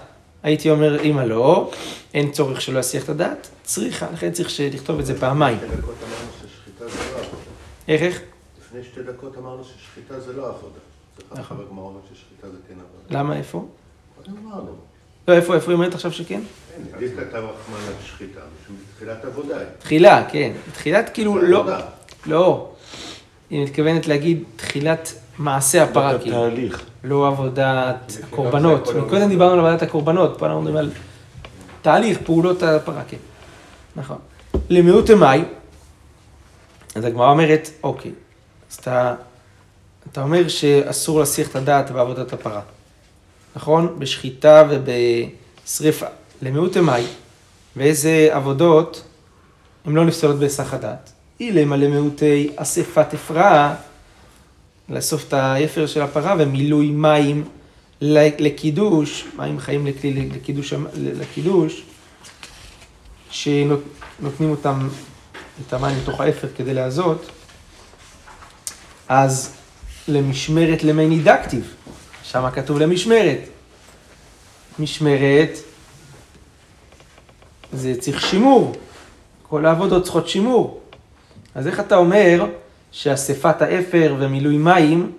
הייתי 0.44 0.70
אומר, 0.70 1.02
אמא 1.02 1.22
לא, 1.22 1.72
אין 2.14 2.32
צורך 2.32 2.62
שלא 2.62 2.80
יסיח 2.80 3.04
את 3.04 3.10
הדעת, 3.10 3.48
צריכה, 3.64 4.08
לכן 4.14 4.32
צריך 4.32 4.50
לכתוב 4.74 5.00
את 5.00 5.06
זה 5.06 5.20
פעמיים. 5.20 5.58
שתי 5.58 5.68
דקות 5.78 5.96
אמרנו 6.04 6.32
ששחיטה 6.42 6.90
זה 6.90 7.12
לא 7.12 7.18
עבודה. 7.18 7.38
איך, 7.88 8.02
איך? 8.02 8.22
לפני 8.62 8.84
שתי 8.84 9.04
דקות 9.04 9.38
אמרנו 9.38 9.64
ששחיטה 9.64 10.20
זה 10.20 10.34
לא 10.34 10.48
עבודה. 10.48 10.80
נכון. 11.32 11.58
כן. 12.42 13.18
למה, 13.18 13.38
איפה? 13.38 13.68
לא, 15.28 15.34
איפה, 15.34 15.56
איפה 15.56 15.72
היא 15.72 15.76
אומרת 15.76 15.94
עכשיו 15.94 16.12
שכן? 16.12 16.42
לי 17.00 17.10
כתב 17.10 17.36
רחמן 17.36 17.88
על 17.88 17.94
שחיטה, 18.06 18.40
בתחילת 18.94 19.26
עבודה. 19.26 19.58
תחילה, 19.80 20.26
כן. 20.32 20.52
תחילת 20.74 21.10
כאילו 21.14 21.42
לא. 21.42 21.66
לא. 22.26 22.70
היא 23.50 23.64
מתכוונת 23.64 24.08
להגיד 24.08 24.44
תחילת 24.56 25.14
מעשה 25.38 25.84
הפרה, 25.84 26.20
כאילו. 26.20 26.46
התהליך. 26.46 26.82
לא 27.04 27.28
עבודת 27.28 28.18
הקורבנות. 28.24 28.90
מקודם 28.96 29.30
דיברנו 29.30 29.54
על 29.54 29.60
עבודת 29.60 29.82
הקורבנות, 29.82 30.40
פה 30.40 30.46
אנחנו 30.46 30.62
מדברים 30.62 30.78
על 30.78 30.92
תהליך, 31.82 32.18
פעולות 32.26 32.64
הפרה, 32.64 33.02
כן. 33.08 33.18
נכון. 33.96 34.18
למיעוט 34.70 35.10
מאי, 35.10 35.44
אז 36.96 37.06
הגמרא 37.06 37.30
אומרת, 37.32 37.70
אוקיי, 37.84 38.12
אז 38.72 38.76
אתה, 38.76 39.16
אתה 40.12 40.22
אומר 40.22 40.48
שאסור 40.48 41.20
להסיח 41.20 41.50
את 41.50 41.56
הדעת 41.56 41.92
בעבודת 41.92 42.34
הפרה, 42.34 42.62
נכון? 43.56 43.96
בשחיטה 44.00 44.64
ובשריפה. 44.70 46.06
למיעוט 46.42 46.78
מאי, 46.78 47.06
ואיזה 47.76 48.30
עבודות 48.32 49.04
הן 49.86 49.94
לא 49.94 50.06
נפסלות 50.06 50.36
בהיסח 50.36 50.74
הדעת. 50.74 51.12
אילמה 51.40 51.76
למיעוטי 51.76 52.50
אספת 52.56 53.14
אפרה, 53.14 53.76
לאסוף 54.90 55.28
את 55.28 55.34
האפר 55.34 55.88
של 55.88 56.02
הפרה 56.02 56.36
ומילוי 56.40 56.90
מים 56.90 57.44
לקידוש, 58.02 59.26
מים 59.36 59.60
חיים 59.60 59.88
לכלי 59.88 60.30
לקידוש, 60.30 60.74
לקידוש 60.96 61.84
שנותנים 63.32 64.50
אותם, 64.50 64.88
את 65.68 65.74
המים 65.74 65.98
לתוך 66.02 66.22
האפר 66.22 66.48
כדי 66.58 66.74
להזות, 66.74 67.30
אז 69.10 69.54
למשמרת 70.08 70.84
למי 70.84 71.08
נידקטיב, 71.08 71.74
שם 72.24 72.50
כתוב 72.54 72.80
למשמרת. 72.80 73.40
משמרת 74.80 75.58
זה 77.74 77.94
צריך 78.00 78.22
שימור, 78.22 78.76
כל 79.44 79.66
העבודות 79.66 80.04
צריכות 80.04 80.30
שימור. 80.30 80.82
אז 81.56 81.68
איך 81.68 81.80
אתה 81.80 81.96
אומר 81.96 82.46
שאספת 82.94 83.62
האפר 83.62 84.16
ומילוי 84.20 84.58
מים 84.58 85.12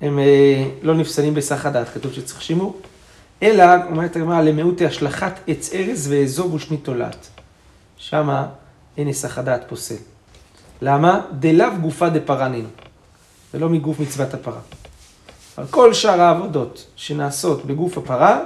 הם 0.00 0.18
אה, 0.18 0.70
לא 0.82 0.94
נפסלים 0.94 1.34
בסך 1.34 1.66
הדעת, 1.66 1.88
כתוב 1.88 2.12
שצריך 2.12 2.42
שימור. 2.42 2.80
אלא, 3.42 3.64
אומרת 3.90 4.16
הגמרא, 4.16 4.40
למיעוטי 4.40 4.86
השלכת 4.86 5.32
עץ 5.46 5.72
ארז 5.72 6.08
ואזוב 6.10 6.54
ושנית 6.54 6.84
תולעת. 6.84 7.28
שמה 7.96 8.46
אין 8.96 9.06
היסח 9.06 9.38
הדעת 9.38 9.64
פוסל. 9.68 9.94
למה? 10.82 11.20
דלאו 11.38 11.66
גופה 11.80 12.08
דפרנין, 12.08 12.66
ולא 13.54 13.68
מגוף 13.68 14.00
מצוות 14.00 14.34
הפרה. 14.34 14.60
אבל 15.58 15.66
כל 15.66 15.94
שאר 15.94 16.20
העבודות 16.20 16.86
שנעשות 16.96 17.64
בגוף 17.64 17.98
הפרה, 17.98 18.40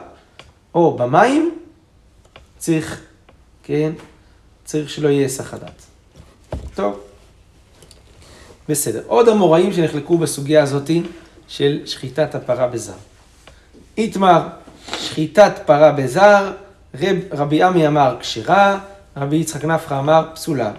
או 0.74 0.96
במים, 0.96 1.54
צריך, 2.58 3.00
כן, 3.62 3.92
צריך 4.64 4.90
שלא 4.90 5.08
יהיה 5.08 5.22
היסח 5.22 5.54
הדעת. 5.54 5.82
טוב. 6.74 7.11
בסדר. 8.72 9.02
עוד 9.06 9.28
המוראים 9.28 9.72
שנחלקו 9.72 10.18
בסוגיה 10.18 10.62
הזאתי 10.62 11.02
של 11.48 11.80
שחיטת 11.86 12.34
הפרה 12.34 12.66
בזר. 12.66 12.92
איתמר, 13.98 14.42
שחיטת 14.98 15.52
פרה 15.66 15.92
בזר, 15.92 16.52
רב, 17.00 17.16
רבי 17.32 17.62
עמי 17.62 17.86
אמר 17.86 18.16
כשרה, 18.20 18.78
רבי 19.16 19.36
יצחק 19.36 19.64
נפחא 19.64 19.98
אמר 19.98 20.28
פסולה. 20.34 20.72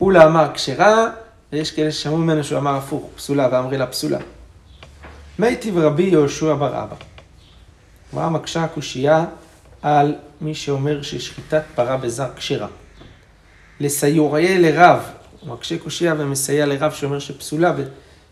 אולה 0.00 0.26
אמר 0.26 0.50
כשרה, 0.54 1.06
ויש 1.52 1.70
כאלה 1.70 1.92
ששמעו 1.92 2.16
ממנו 2.16 2.44
שהוא 2.44 2.58
אמר 2.58 2.74
הפוך, 2.74 3.10
פסולה, 3.16 3.48
ואמרי 3.52 3.78
לה 3.78 3.86
פסולה. 3.86 4.18
מיטיב 5.38 5.78
רבי 5.78 6.02
יהושע 6.02 6.54
בר 6.54 6.82
אבא. 6.82 6.96
הגמרא 8.12 8.28
מקשה 8.28 8.64
הקושייה 8.64 9.24
על 9.82 10.14
מי 10.40 10.54
שאומר 10.54 11.02
ששחיטת 11.02 11.62
פרה 11.74 11.96
בזר 11.96 12.28
כשרה. 12.36 12.68
לסיוריה 13.80 14.58
לרב, 14.58 15.00
הוא 15.40 15.48
מקשה 15.48 15.78
קושייה 15.78 16.14
ומסייע 16.18 16.66
לרב 16.66 16.92
שאומר 16.92 17.18
שפסולה 17.18 17.74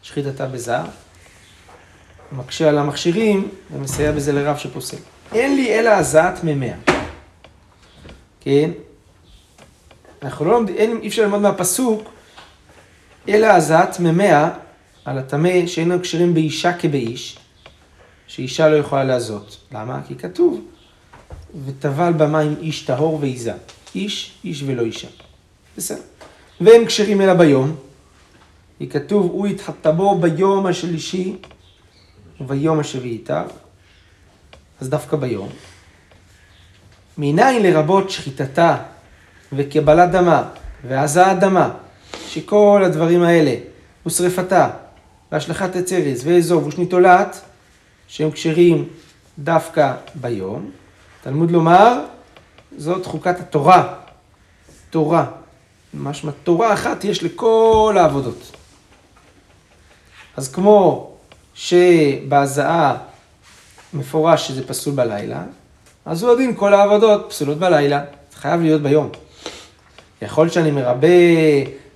בשחיטתה 0.03 0.47
בזר. 0.47 0.85
הוא 2.31 2.39
מקשה 2.39 2.69
על 2.69 2.79
המכשירים 2.79 3.49
ומסייע 3.73 4.13
בזה 4.13 4.33
לרב 4.33 4.57
שפוסל. 4.57 4.97
אין 5.33 5.57
לי 5.57 5.79
אלא 5.79 5.91
הזעת 5.91 6.45
ממאה. 6.45 6.75
כן? 8.41 8.71
אנחנו 10.23 10.45
לא 10.45 10.53
לומדים, 10.53 11.01
אי 11.03 11.09
אפשר 11.09 11.23
ללמוד 11.23 11.41
מהפסוק, 11.41 12.11
אלא 13.29 13.47
הזעת 13.47 14.01
ממאה 14.01 14.51
על 15.05 15.19
הטמא 15.19 15.67
שאינם 15.67 16.01
כשרים 16.01 16.35
באישה 16.35 16.73
כבאיש, 16.73 17.39
שאישה 18.27 18.69
לא 18.69 18.77
יכולה 18.77 19.05
לעזות. 19.05 19.57
למה? 19.73 20.01
כי 20.09 20.15
כתוב, 20.15 20.61
וטבל 21.67 22.13
במים 22.13 22.55
איש 22.61 22.83
טהור 22.83 23.19
ועיזה. 23.21 23.53
איש, 23.95 24.33
איש 24.45 24.63
ולא 24.67 24.83
אישה. 24.83 25.09
בסדר. 25.77 26.01
והם 26.61 26.87
כשרים 26.87 27.21
אלא 27.21 27.35
ביום, 27.35 27.77
כי 28.79 28.89
כתוב, 28.89 29.31
הוא 29.33 29.47
התחתה 29.47 29.93
בו 29.93 30.19
ביום 30.19 30.67
השלישי 30.67 31.37
וביום 32.41 32.81
השביעי 32.81 33.13
איתה, 33.13 33.45
אז 34.81 34.89
דווקא 34.89 35.17
ביום. 35.17 35.49
מניין 37.19 37.63
לרבות 37.63 38.11
שחיטתה 38.11 38.77
וקבלת 39.53 40.11
דמה 40.11 40.49
והזעת 40.89 41.41
דמה, 41.41 41.71
שכל 42.29 42.83
הדברים 42.85 43.23
האלה, 43.23 43.55
ושרפתה, 44.07 44.71
והשלכת 45.33 45.77
עץ 45.77 45.93
ארז, 45.93 46.27
ואזוב 46.27 46.67
ושני 46.67 46.87
תולעת, 46.87 47.41
שהם 48.09 48.31
כשרים 48.31 48.89
דווקא 49.39 49.95
ביום. 50.15 50.71
תלמוד 51.23 51.51
לומר, 51.51 52.01
זאת 52.77 53.07
חוקת 53.07 53.41
התורה. 53.41 53.95
תורה. 54.91 55.27
משמע 55.99 56.33
תורה 56.45 56.73
אחת 56.73 57.05
יש 57.05 57.23
לכל 57.23 57.97
העבודות. 57.99 58.57
אז 60.37 60.53
כמו 60.53 61.11
שבהזעה 61.55 62.97
מפורש 63.93 64.49
שזה 64.49 64.67
פסול 64.67 64.95
בלילה, 64.95 65.43
אז 66.05 66.23
הוא 66.23 66.33
הדין 66.33 66.57
כל 66.57 66.75
העבודות 66.75 67.27
פסולות 67.29 67.59
בלילה. 67.59 68.05
זה 68.31 68.37
חייב 68.37 68.61
להיות 68.61 68.83
ביום. 68.83 69.09
יכול 70.23 70.49
שאני 70.49 70.71
מרבה 70.71 71.09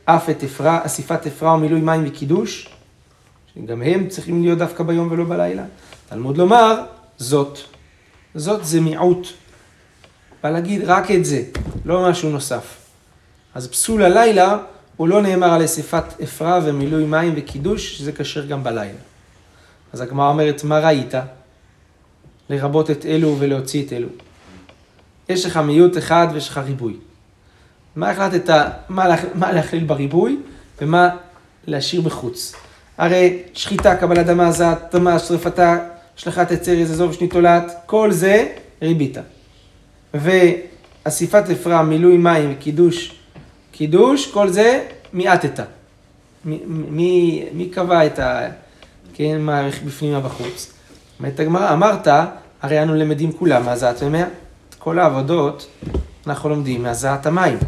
אף 0.04 0.30
את 0.30 0.45
אפרה, 0.45 0.80
אסיפת 0.83 1.26
אפרה 1.26 1.54
ומילוי 1.54 1.80
מים 1.80 2.04
וקידוש, 2.07 2.69
שגם 3.54 3.83
הם 3.83 4.09
צריכים 4.09 4.42
להיות 4.42 4.59
דווקא 4.59 4.85
ביום 4.85 5.09
ולא 5.11 5.25
בלילה. 5.25 5.64
תלמוד 6.09 6.38
לומר, 6.38 6.83
זאת. 7.19 7.59
זאת 8.35 8.64
זה 8.64 8.80
מיעוט. 8.80 9.26
בא 10.42 10.50
להגיד 10.50 10.85
רק 10.85 11.11
את 11.11 11.25
זה, 11.25 11.42
לא 11.84 12.10
משהו 12.10 12.30
נוסף. 12.30 12.79
אז 13.54 13.69
פסול 13.69 14.02
הלילה, 14.02 14.58
הוא 14.97 15.08
לא 15.08 15.23
נאמר 15.23 15.52
על 15.52 15.65
אסיפת 15.65 16.04
אפרה 16.23 16.60
ומילוי 16.65 17.04
מים 17.04 17.34
וקידוש, 17.36 17.99
שזה 17.99 18.13
כשר 18.13 18.47
גם 18.47 18.65
בלילה. 18.65 18.99
אז 19.93 20.00
הגמרא 20.00 20.28
אומרת, 20.28 20.65
מה 20.65 20.78
ראית? 20.78 21.15
לרבות 22.50 22.91
את 22.91 23.06
אלו 23.06 23.36
ולהוציא 23.39 23.86
את 23.86 23.93
אלו. 23.93 24.08
יש 25.28 25.47
לך 25.47 25.56
מיעוט 25.56 25.99
אחד 25.99 26.28
ויש 26.32 26.49
לך 26.49 26.58
ריבוי. 26.58 26.97
מה 27.97 28.10
החלטת, 28.10 28.54
מה, 28.89 29.52
להכליל 29.52 29.84
בריבוי 29.84 30.39
ומה 30.82 31.08
להשאיר 31.67 32.00
בחוץ? 32.00 32.54
הרי 32.99 33.43
שחיטה, 33.54 33.97
קבלת 33.97 34.26
דמה, 34.26 34.52
זעת, 34.52 34.95
דמה, 34.95 35.19
שרפתה, 35.19 35.78
השלכת 36.17 36.50
עצר, 36.50 36.71
יזזוב, 36.71 37.13
שני 37.13 37.28
תולעת, 37.28 37.73
כל 37.86 38.13
זה 38.13 38.47
ריבית. 38.82 39.17
ואסיפת 40.15 41.45
אפרה, 41.52 41.82
מילוי 41.82 42.17
מים, 42.17 42.54
קידוש, 42.54 43.20
קידוש, 43.80 44.26
כל 44.26 44.49
זה 44.49 44.86
מיעטת. 45.12 45.60
מי, 46.45 47.45
מי 47.52 47.69
קבע 47.73 48.06
את 48.06 48.19
ה... 48.19 48.49
כן, 49.14 49.40
מה 49.40 49.69
בפנים 49.86 50.12
מה 50.12 50.21
בחוץ? 50.21 50.73
אומרת 51.19 51.40
הגמרא, 51.40 51.73
אמרת, 51.73 52.08
הרי 52.62 52.82
אנו 52.82 52.95
למדים 52.95 53.32
כולם 53.32 53.64
מהזעת 53.64 54.02
ומאה. 54.02 54.25
כל 54.78 54.99
העבודות 54.99 55.66
אנחנו 56.26 56.49
לומדים 56.49 56.82
מהזעת 56.82 57.26
המים, 57.26 57.58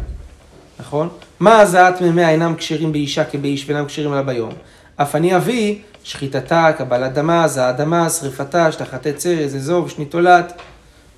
נכון? 0.79 1.09
מה 1.39 1.59
הזעת 1.59 2.01
ממאה 2.01 2.29
אינם 2.29 2.55
כשרים 2.55 2.91
באישה 2.91 3.25
כבאיש 3.25 3.69
ואינם 3.69 3.85
כשרים 3.85 4.13
אלא 4.13 4.21
ביום? 4.21 4.51
אף 4.95 5.15
אני 5.15 5.35
אביא 5.35 5.75
שחיטתה, 6.03 6.71
קבלת 6.77 7.13
דמה, 7.13 7.47
זעת 7.47 7.77
דמה, 7.77 8.09
שריפתה, 8.09 8.65
השלכת 8.65 9.07
צרז, 9.07 9.55
אזוב, 9.55 9.89
שני 9.89 10.05
תולעת, 10.05 10.61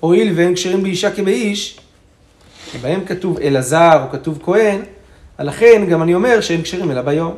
הואיל 0.00 0.32
והם 0.36 0.54
כשרים 0.54 0.82
באישה 0.82 1.10
כבאיש, 1.10 1.80
שבהם 2.72 3.04
כתוב 3.04 3.38
אלעזר 3.38 4.04
או 4.04 4.10
כתוב 4.12 4.38
כהן, 4.42 4.80
לכן 5.38 5.86
גם 5.90 6.02
אני 6.02 6.14
אומר 6.14 6.40
שהם 6.40 6.62
כשרים 6.62 6.90
אלא 6.90 7.02
ביום. 7.02 7.36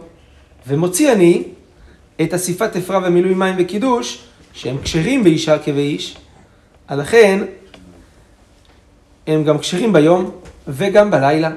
ומוציא 0.66 1.12
אני 1.12 1.42
את 2.22 2.34
אסיפת 2.34 2.76
אפרה 2.76 3.00
ומילוי 3.04 3.34
מים 3.34 3.54
וקידוש, 3.58 4.24
שהם 4.52 4.76
כשרים 4.82 5.24
באישה 5.24 5.58
כבאיש, 5.58 6.16
לכן 6.90 7.44
הם 9.26 9.44
גם 9.44 9.58
כשרים 9.58 9.92
ביום 9.92 10.30
וגם 10.68 11.10
בלילה. 11.10 11.50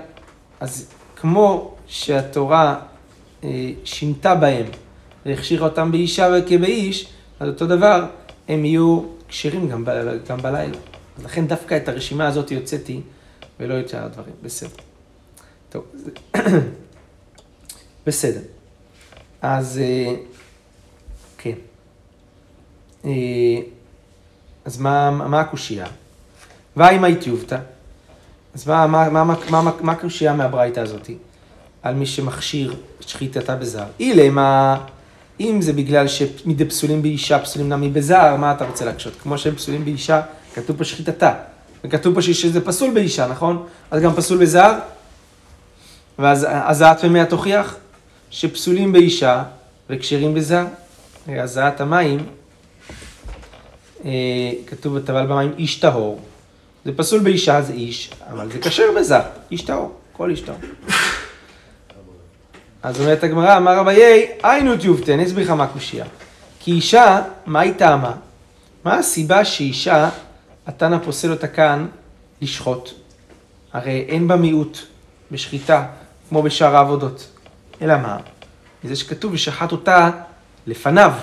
אז 0.60 0.88
כמו 1.16 1.74
שהתורה 1.88 2.76
אה, 3.44 3.50
שינתה 3.84 4.36
בהם 4.36 4.66
והכשירה 5.26 5.68
אותם 5.68 5.92
באישה 5.92 6.30
וכבאיש, 6.38 7.08
אז 7.40 7.48
אותו 7.48 7.68
דבר, 7.68 8.06
הם 8.48 8.66
יהיו 8.66 9.02
כשרים 9.28 9.70
גם, 9.70 9.86
גם 10.30 10.38
בלילה. 10.38 10.78
לכן 11.24 11.48
דווקא 11.48 11.78
את 11.78 11.88
הרשימה 11.88 12.28
הזאת 12.28 12.52
יוצאתי, 12.52 13.02
ולא 13.62 13.80
את 13.80 13.90
שאר 13.90 14.06
הדברים. 14.06 14.34
בסדר. 14.44 14.70
טוב, 15.70 15.86
בסדר. 18.08 18.42
אז 19.42 19.80
אה, 19.84 20.16
כן. 21.38 21.56
אה, 23.06 23.12
אז 24.66 24.78
מה, 24.78 25.12
מה 25.12 25.40
הקושייה? 25.40 25.86
הייתי 26.78 27.30
יובטה? 27.30 27.60
אז 28.54 28.68
מה, 28.68 28.88
מה, 28.88 29.10
מה, 29.10 29.24
מה, 29.24 29.36
מה, 29.50 29.72
מה 29.82 29.92
הקושייה 29.92 30.34
מהברייתא 30.34 30.80
הזאתי? 30.80 31.18
על 31.84 31.96
מי 31.96 32.06
שמכשיר 32.06 32.76
שחיטתה 33.00 33.56
בזר. 33.56 33.86
אילמה, 34.00 34.86
אם 35.40 35.62
זה 35.62 35.74
בגלל 35.74 36.08
שמדי 36.08 36.66
פסולים 36.66 37.02
באישה, 37.02 37.40
פסולים 37.40 37.70
נמי 37.70 37.90
בזר, 37.90 38.36
מה 38.36 38.52
אתה 38.52 38.66
רוצה 38.66 38.86
להקשות? 38.86 39.14
כמו 39.22 39.38
שהם 39.38 39.56
פסולים 39.56 39.86
באישה, 39.86 40.22
כתוב 40.54 40.78
פה 40.78 40.84
שחיטתה. 40.84 41.34
וכתוב 41.84 42.16
פה 42.16 42.22
שזה 42.22 42.66
פסול 42.66 42.94
באישה, 42.94 43.28
נכון? 43.28 43.66
אז 43.92 44.02
גם 44.02 44.14
פסול 44.14 44.38
בזר? 44.38 44.80
ואז 46.20 46.48
הזעת 46.50 47.00
ומאה 47.04 47.26
תוכיח 47.26 47.76
שפסולים 48.30 48.92
באישה 48.94 49.44
וכשרים 49.90 50.34
בזר. 50.34 50.66
הזעת 51.28 51.82
המים, 51.82 52.26
אה, 54.06 54.12
כתוב 54.68 54.98
בטבל 54.98 55.26
במים 55.26 55.54
איש 55.58 55.76
טהור. 55.76 56.20
זה 56.86 56.92
פסול 56.96 57.20
באישה 57.20 57.62
זה 57.62 57.74
איש, 57.74 58.12
אבל 58.32 58.52
זה 58.52 58.60
כשר 58.60 58.84
בזר, 58.98 59.22
איש 59.52 59.62
טהור, 59.62 59.92
כל 60.14 60.30
איש 60.30 60.42
טהור. 60.42 60.60
אז 62.84 63.02
אומרת 63.02 63.24
הגמרא, 63.24 63.58
אמר 63.58 63.78
רביי, 63.78 64.32
היינו 64.44 64.74
אני 65.14 65.26
אסביר 65.26 65.46
לך 65.46 65.50
מה 65.50 65.64
הקושייה. 65.64 66.06
כי 66.60 66.72
אישה, 66.72 67.22
מה 67.46 67.60
היא 67.60 67.74
טעמה? 67.74 68.12
מה 68.86 68.98
הסיבה 68.98 69.46
שאישה, 69.46 70.10
התנא 70.72 70.98
פוסל 71.00 71.32
אותה 71.32 71.48
כאן 71.48 71.88
לשחוט? 72.42 72.90
הרי 73.74 74.06
אין 74.08 74.28
בה 74.28 74.36
מיעוט 74.36 74.78
בשחיטה, 75.32 75.86
כמו 76.30 76.42
בשאר 76.42 76.76
העבודות. 76.76 77.28
אלא 77.82 77.98
מה? 77.98 78.18
מזה 78.84 78.96
שכתוב, 78.96 79.34
ושחט 79.34 79.72
אותה 79.72 80.10
לפניו. 80.68 81.14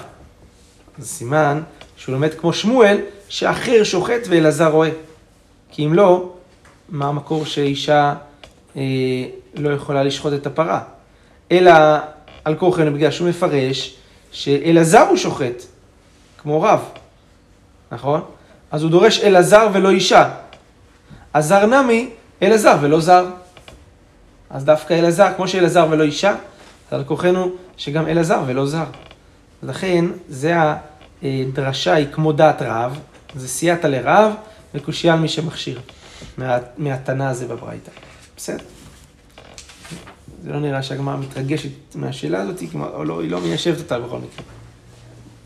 זה 0.98 1.06
סימן 1.06 1.62
שהוא 1.96 2.12
לומד 2.12 2.34
כמו 2.34 2.52
שמואל, 2.52 2.98
שאחר 3.28 3.84
שוחט 3.84 4.20
ואלעזר 4.28 4.70
רואה. 4.70 4.90
כי 5.70 5.87
אם 5.87 5.94
לא, 5.94 6.32
מה 6.88 7.08
המקור 7.08 7.44
שאישה 7.44 8.14
אה, 8.76 8.82
לא 9.54 9.70
יכולה 9.70 10.02
לשחוט 10.02 10.32
את 10.32 10.46
הפרה? 10.46 10.80
אלא 11.52 11.72
על 12.44 12.56
כורחנו 12.56 12.94
בגלל 12.94 13.11
שהוא 13.11 13.28
מפרש 13.28 13.96
שאלעזר 14.32 15.06
הוא 15.08 15.16
שוחט, 15.16 15.62
כמו 16.38 16.62
רב, 16.62 16.80
נכון? 17.92 18.20
אז 18.70 18.83
הוא 18.83 18.90
דורש 18.90 19.20
אלעזר 19.20 19.68
ולא 19.72 19.90
אישה. 19.90 20.31
אז 21.35 21.46
זר 21.46 21.66
נמי, 21.66 22.11
אלעזר 22.42 22.76
ולא 22.81 23.00
זר. 23.00 23.26
אז 24.50 24.64
דווקא 24.64 24.94
אלעזר, 24.94 25.28
כמו 25.37 25.48
שאלעזר 25.48 25.87
ולא 25.90 26.04
אישה, 26.04 26.31
אז 26.31 26.98
על 26.98 27.04
כורחנו 27.04 27.50
שגם 27.76 28.07
אלעזר 28.07 28.42
ולא 28.46 28.66
זר. 28.66 28.85
לכן, 29.62 30.04
זה 30.28 30.54
הדרשה 31.22 31.94
היא 31.94 32.07
כמו 32.12 32.33
דעת 32.33 32.62
רב, 32.62 32.98
זה 33.37 33.48
סייעתא 33.48 33.87
לרב 33.87 34.33
וקושייה 34.74 35.14
על 35.14 35.20
מי 35.20 35.28
שמכשיר, 35.28 35.81
מה, 36.38 36.59
מהתנא 36.78 37.22
הזה 37.22 37.46
בברייתא. 37.46 37.90
בסדר? 38.37 38.64
זה 40.42 40.52
לא 40.52 40.61
נראה 40.61 40.83
שהגמרא 40.83 41.16
מתרגשת 41.16 41.70
מהשאלה 41.94 42.40
הזאת, 42.40 42.62
או 42.94 43.04
לא, 43.04 43.22
היא 43.22 43.31
לא 43.31 43.40
מיישבת 43.40 43.78
אותה 43.78 43.98
בכל 43.98 44.18
מקרה. 44.18 44.44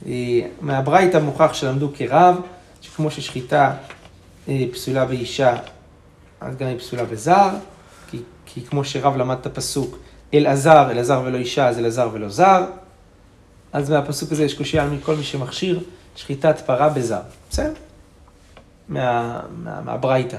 אה, 0.06 0.40
מהברייתא 0.60 1.18
מוכח 1.18 1.54
שלמדו 1.54 1.90
כרב, 1.94 2.36
שכמו 2.82 3.10
ששחיטה 3.10 3.74
אה, 4.48 4.64
פסולה 4.72 5.04
באישה, 5.04 5.56
אז 6.40 6.56
גם 6.56 6.68
היא 6.68 6.78
פסולה 6.78 7.04
בזר, 7.04 7.48
כי, 8.10 8.18
כי 8.46 8.62
כמו 8.66 8.84
שרב 8.84 9.16
למד 9.16 9.36
את 9.40 9.46
הפסוק, 9.46 9.98
אלעזר, 10.34 10.90
אלעזר 10.90 11.22
ולא 11.24 11.38
אישה, 11.38 11.68
אז 11.68 11.78
אלעזר 11.78 12.08
ולא 12.12 12.28
זר, 12.28 12.64
אז 13.72 13.90
מהפסוק 13.90 14.32
הזה 14.32 14.44
יש 14.44 14.54
קושייה 14.54 14.86
מכל 14.86 15.16
מי 15.16 15.22
שמכשיר 15.22 15.80
שחיטת 16.16 16.60
פרה 16.66 16.88
בזר. 16.88 17.20
בסדר? 17.50 17.72
מה, 18.88 19.40
מה, 19.64 19.80
מהברייתא. 19.80 20.36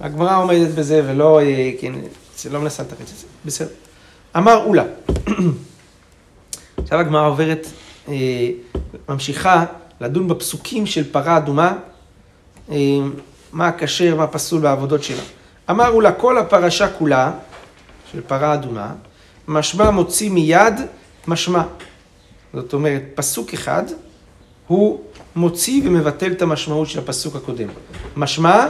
הגמרא 0.00 0.42
עומדת 0.42 0.74
בזה 0.74 1.02
ולא, 1.06 1.40
אה, 1.40 1.70
כן, 1.80 1.92
לא 2.50 2.60
מנסה 2.60 2.82
לתרץ 2.82 3.00
את 3.00 3.18
זה, 3.18 3.26
בסדר. 3.44 3.74
אמר 4.36 4.64
אולה. 4.64 4.84
עכשיו 6.82 7.00
הגמרא 7.00 7.28
עוברת, 7.28 7.66
אה, 8.08 8.14
ממשיכה 9.08 9.64
לדון 10.00 10.28
בפסוקים 10.28 10.86
של 10.86 11.12
פרה 11.12 11.36
אדומה, 11.36 11.72
אה, 12.70 12.76
מה 13.52 13.68
הכשר, 13.68 14.14
מה 14.16 14.26
פסול 14.26 14.60
בעבודות 14.60 15.02
שלה. 15.02 15.22
אמר 15.70 15.88
אולה, 15.88 16.12
כל 16.12 16.38
הפרשה 16.38 16.88
כולה, 16.88 17.32
של 18.12 18.20
פרה 18.20 18.54
אדומה, 18.54 18.92
משמע 19.48 19.90
מוציא 19.90 20.30
מיד 20.30 20.74
משמע. 21.26 21.62
זאת 22.54 22.72
אומרת, 22.72 23.02
פסוק 23.14 23.54
אחד, 23.54 23.82
הוא 24.66 25.00
מוציא 25.36 25.82
ומבטל 25.84 26.32
את 26.32 26.42
המשמעות 26.42 26.88
של 26.88 26.98
הפסוק 26.98 27.36
הקודם. 27.36 27.68
משמע, 28.16 28.66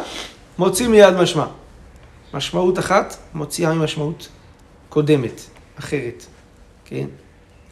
מוציא 0.59 0.89
מיד 0.89 1.15
משמע. 1.15 1.47
משמעות 2.35 2.79
אחת 2.79 3.17
מוציאה 3.35 3.75
ממשמעות 3.75 4.29
קודמת, 4.89 5.41
אחרת, 5.79 6.27
כן? 6.85 7.07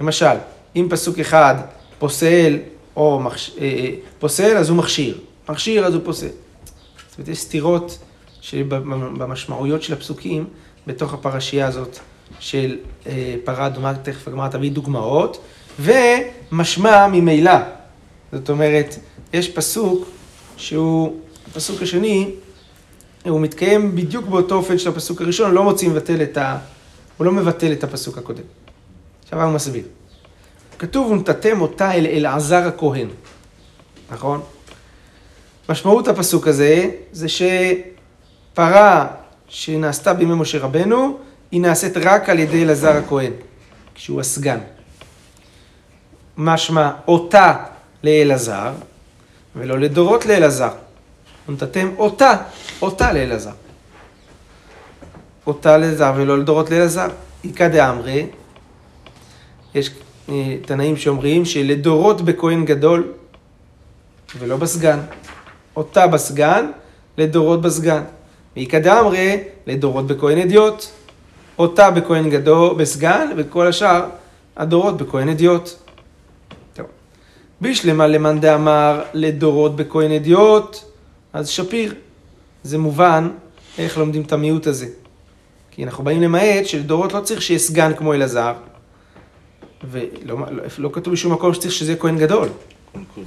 למשל, 0.00 0.36
אם 0.76 0.86
פסוק 0.90 1.18
אחד 1.18 1.54
פוסל 1.98 2.58
או 2.96 3.20
מחש... 3.20 3.50
אה, 3.58 3.64
אה, 3.64 3.94
פוסל, 4.18 4.56
אז 4.56 4.68
הוא 4.68 4.78
מכשיר. 4.78 5.18
מכשיר, 5.48 5.86
אז 5.86 5.94
הוא 5.94 6.02
פוסל. 6.04 6.26
זאת 6.26 7.18
אומרת, 7.18 7.28
יש 7.28 7.38
סתירות 7.38 7.98
במשמעויות 9.18 9.82
של 9.82 9.92
הפסוקים 9.92 10.44
בתוך 10.86 11.14
הפרשייה 11.14 11.66
הזאת 11.66 11.98
של 12.40 12.76
אה, 13.06 13.34
פרה 13.44 13.66
אדומה, 13.66 13.94
תכף 13.94 14.28
הגמרא 14.28 14.48
תביא 14.48 14.70
דוגמאות, 14.70 15.40
ומשמע 15.80 17.06
ממילא. 17.06 17.58
זאת 18.32 18.50
אומרת, 18.50 18.98
יש 19.32 19.50
פסוק 19.50 20.08
שהוא, 20.56 21.20
הפסוק 21.50 21.82
השני, 21.82 22.30
הוא 23.24 23.40
מתקיים 23.40 23.96
בדיוק 23.96 24.26
באותו 24.26 24.54
אופן 24.54 24.78
של 24.78 24.88
הפסוק 24.88 25.20
הראשון, 25.20 25.54
לא 25.54 25.62
מוציא 25.62 25.88
מבטל 25.88 26.22
את 26.22 26.36
ה... 26.36 26.58
הוא 27.18 27.24
לא 27.24 27.32
מבטל 27.32 27.72
את 27.72 27.84
הפסוק 27.84 28.18
הקודם. 28.18 28.42
עכשיו 29.22 29.42
הוא 29.42 29.52
מסביר. 29.52 29.84
כתוב, 30.78 31.10
ונתתם 31.10 31.60
אותה 31.60 31.92
אל 31.92 32.06
אלעזר 32.06 32.68
הכהן, 32.68 33.08
נכון? 34.10 34.40
משמעות 35.68 36.08
הפסוק 36.08 36.48
הזה, 36.48 36.90
זה 37.12 37.26
שפרה 37.28 39.06
שנעשתה 39.48 40.14
בימי 40.14 40.34
משה 40.34 40.58
רבנו, 40.58 41.18
היא 41.50 41.60
נעשית 41.60 41.96
רק 41.96 42.28
על 42.28 42.38
ידי 42.38 42.62
אלעזר 42.62 42.96
הכהן, 42.96 43.32
כשהוא 43.94 44.20
הסגן. 44.20 44.58
משמע 46.36 46.90
אותה 47.08 47.54
לאלעזר, 48.02 48.72
ולא 49.56 49.78
לדורות 49.78 50.26
לאלעזר. 50.26 50.70
ונתתם 51.48 51.88
אותה, 51.98 52.36
אותה 52.82 53.12
לאלעזר. 53.12 53.52
אותה 55.46 55.78
לאלעזר 55.78 56.12
ולא 56.16 56.38
לדורות 56.38 56.70
לאלעזר. 56.70 57.08
איכא 57.44 57.68
דאמרי, 57.68 58.26
יש 59.74 59.90
תנאים 60.66 60.96
שאומרים 60.96 61.44
שלדורות 61.44 62.20
בכהן 62.20 62.64
גדול 62.64 63.12
ולא 64.38 64.56
בסגן. 64.56 64.98
אותה 65.76 66.06
בסגן, 66.06 66.70
לדורות 67.18 67.62
בסגן. 67.62 68.02
ואיכא 68.56 68.78
דאמרי, 68.78 69.38
לדורות 69.66 70.06
בכהן 70.06 70.38
אדיוט. 70.38 70.84
אותה 71.58 71.90
בכהן 71.90 72.30
גדול, 72.30 72.74
בסגן, 72.74 73.28
וכל 73.36 73.66
השאר 73.66 74.06
הדורות 74.56 74.96
בכהן 74.96 75.28
אדיוט. 75.28 75.70
טוב. 76.74 76.86
בישלמה 77.60 78.06
למאן 78.06 78.40
דאמר 78.40 79.02
לדורות 79.14 79.76
בכהן 79.76 80.12
אדיוט, 80.12 80.76
אז 81.32 81.48
שפיר. 81.48 81.94
זה 82.62 82.78
מובן 82.78 83.28
איך 83.78 83.98
לומדים 83.98 84.22
את 84.22 84.32
המיעוט 84.32 84.66
הזה. 84.66 84.86
כי 85.70 85.84
אנחנו 85.84 86.04
באים 86.04 86.22
למעט 86.22 86.66
שלדורות 86.66 87.12
לא 87.12 87.20
צריך 87.20 87.42
שיהיה 87.42 87.58
סגן 87.58 87.94
כמו 87.94 88.14
אלעזר, 88.14 88.52
ולא 89.90 90.36
לא, 90.50 90.62
לא 90.78 90.90
כתוב 90.92 91.12
בשום 91.14 91.32
מקום 91.32 91.54
שצריך 91.54 91.72
שזה 91.72 91.92
יהיה 91.92 92.00
כהן 92.00 92.18
גדול. 92.18 92.48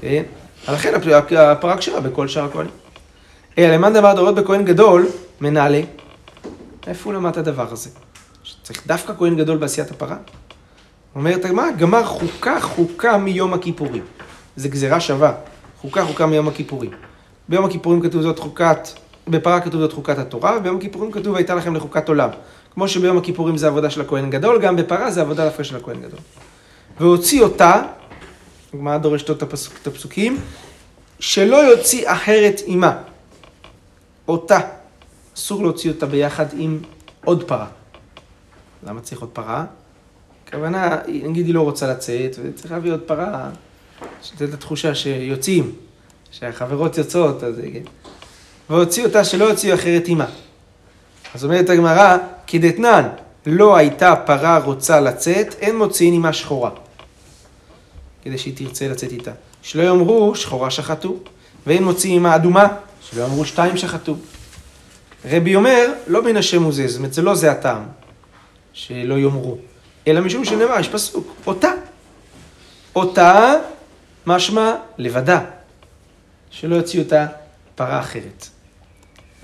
כן? 0.02 0.24
לכן 0.70 0.94
הפ- 0.96 1.32
הפרה 1.38 1.78
כשרה 1.78 2.00
בכל 2.00 2.28
שאר 2.28 2.44
הכהנים. 2.46 2.72
אלא 3.58 3.76
למאן 3.76 3.94
דאמר 3.94 4.14
דורות 4.16 4.36
בכהן 4.36 4.66
גדול, 4.66 5.08
מנהלי. 5.42 5.86
איפה 6.88 7.10
הוא 7.10 7.14
למד 7.14 7.30
את 7.32 7.38
הדבר 7.38 7.72
הזה? 7.72 7.90
שצריך 8.44 8.88
דווקא 8.88 9.14
כהן 9.18 9.36
גדול 9.36 9.58
בעשיית 9.58 9.92
הפרה? 9.92 10.18
אומרת 11.16 11.46
הגמרא, 11.46 11.72
גמר 11.72 12.06
חוקה 12.06 12.62
חוקה 12.62 13.18
מיום 13.18 13.54
הכיפורים. 13.54 14.04
זה 14.56 14.70
גזירה 14.70 15.00
שווה. 15.00 15.34
חוקה 15.82 16.06
חוקה 16.06 16.26
מיום 16.26 16.48
הכיפורים. 16.48 16.92
ביום 17.50 17.66
הכיפורים 17.66 18.02
כתוב 18.02 18.22
זאת 18.22 18.40
חוקת, 18.40 18.88
בפרה 19.28 19.60
כתוב 19.60 19.82
זאת 19.82 19.94
חוקת 19.94 20.18
התורה, 20.18 20.58
וביום 20.58 20.78
הכיפורים 20.78 21.12
כתוב 21.12 21.36
הייתה 21.36 21.56
לכם 21.56 21.76
לחוקת 21.76 22.10
עולם. 22.10 22.30
כמו 22.74 22.88
שביום 22.88 23.18
הכיפורים 23.18 23.58
זה 23.58 23.68
עבודה 23.68 23.90
של 23.90 24.02
הכהן 24.02 24.30
גדול, 24.30 24.62
גם 24.62 24.76
בפרה 24.76 25.12
זה 25.12 25.22
עבודה 25.22 25.46
דווקא 25.46 25.64
של 25.64 25.76
הכהן 25.76 26.02
גדול. 26.02 26.20
והוציא 27.00 27.42
אותה, 27.42 27.82
הגמרא 28.74 28.98
דורשת 28.98 29.32
את, 29.32 29.42
הפסוק, 29.42 29.74
את 29.82 29.88
הפסוקים, 29.88 30.38
שלא 31.20 31.56
יוציא 31.56 32.12
אחרת 32.12 32.62
עימה. 32.66 32.98
אותה. 34.28 34.60
אסור 35.38 35.64
להוציא 35.64 35.92
אותה 35.92 36.06
ביחד 36.06 36.46
עם 36.58 36.80
עוד 37.26 37.44
פרה. 37.44 37.68
למה 38.88 39.02
צריך 39.02 39.22
עוד 39.22 39.30
פרה? 39.30 39.66
הכוונה, 40.48 40.98
נגיד 41.08 41.46
היא 41.46 41.56
לא 41.56 41.62
רוצה 41.62 41.88
לצאת, 41.88 42.36
וצריך 42.44 42.72
להביא 42.72 42.92
עוד 42.92 43.02
פרה, 43.02 43.50
שתתן 44.24 44.46
את 44.46 44.54
התחושה 44.54 44.96
שיוצאים, 44.96 45.72
שהחברות 46.32 46.98
יוצאות, 46.98 47.44
אז. 47.44 47.56
והוציא 48.70 49.06
אותה 49.06 49.24
שלא 49.24 49.46
יוציאו 49.46 49.76
אחרת 49.76 50.06
עימה. 50.06 50.26
אז 51.36 51.44
אומרת 51.44 51.70
הגמרא, 51.70 52.18
כדתנן, 52.48 53.10
לא 53.46 53.76
הייתה 53.76 54.16
פרה 54.16 54.58
רוצה 54.58 55.00
לצאת, 55.00 55.56
אין 55.60 55.78
מוציאין 55.78 56.14
עימה 56.14 56.34
שחורה. 56.34 56.72
כדי 58.24 58.38
שהיא 58.38 58.54
תרצה 58.58 58.88
לצאת 58.88 59.12
איתה. 59.12 59.32
שלא 59.62 59.84
יאמרו 59.84 60.36
שחורה 60.36 60.72
שחטו, 60.72 61.16
ואין 61.68 61.84
מוציאים 61.84 62.14
עימה 62.14 62.36
אדומה, 62.36 62.68
שלא 63.02 63.22
יאמרו 63.22 63.46
שתיים 63.46 63.78
שחטו. 63.78 64.16
רבי 65.26 65.56
אומר, 65.56 65.94
לא 66.08 66.24
מן 66.24 66.38
השם 66.38 66.64
הוא 66.64 66.74
זה, 66.74 66.88
זאת 66.88 66.98
אומרת, 66.98 67.14
זה 67.14 67.22
לא 67.22 67.36
זה 67.36 67.52
הטעם, 67.52 67.84
שלא 68.74 69.14
יאמרו, 69.14 69.58
אלא 70.08 70.22
משום 70.22 70.46
שנאמר, 70.46 70.80
יש 70.80 70.88
פסוק, 70.88 71.36
אותה. 71.48 71.72
אותה, 72.96 73.54
משמע 74.28 74.76
לבדה, 74.98 75.40
שלא 76.50 76.76
יוציאו 76.76 77.04
אותה 77.04 77.26
פרה 77.76 78.00
אחרת. 78.00 78.48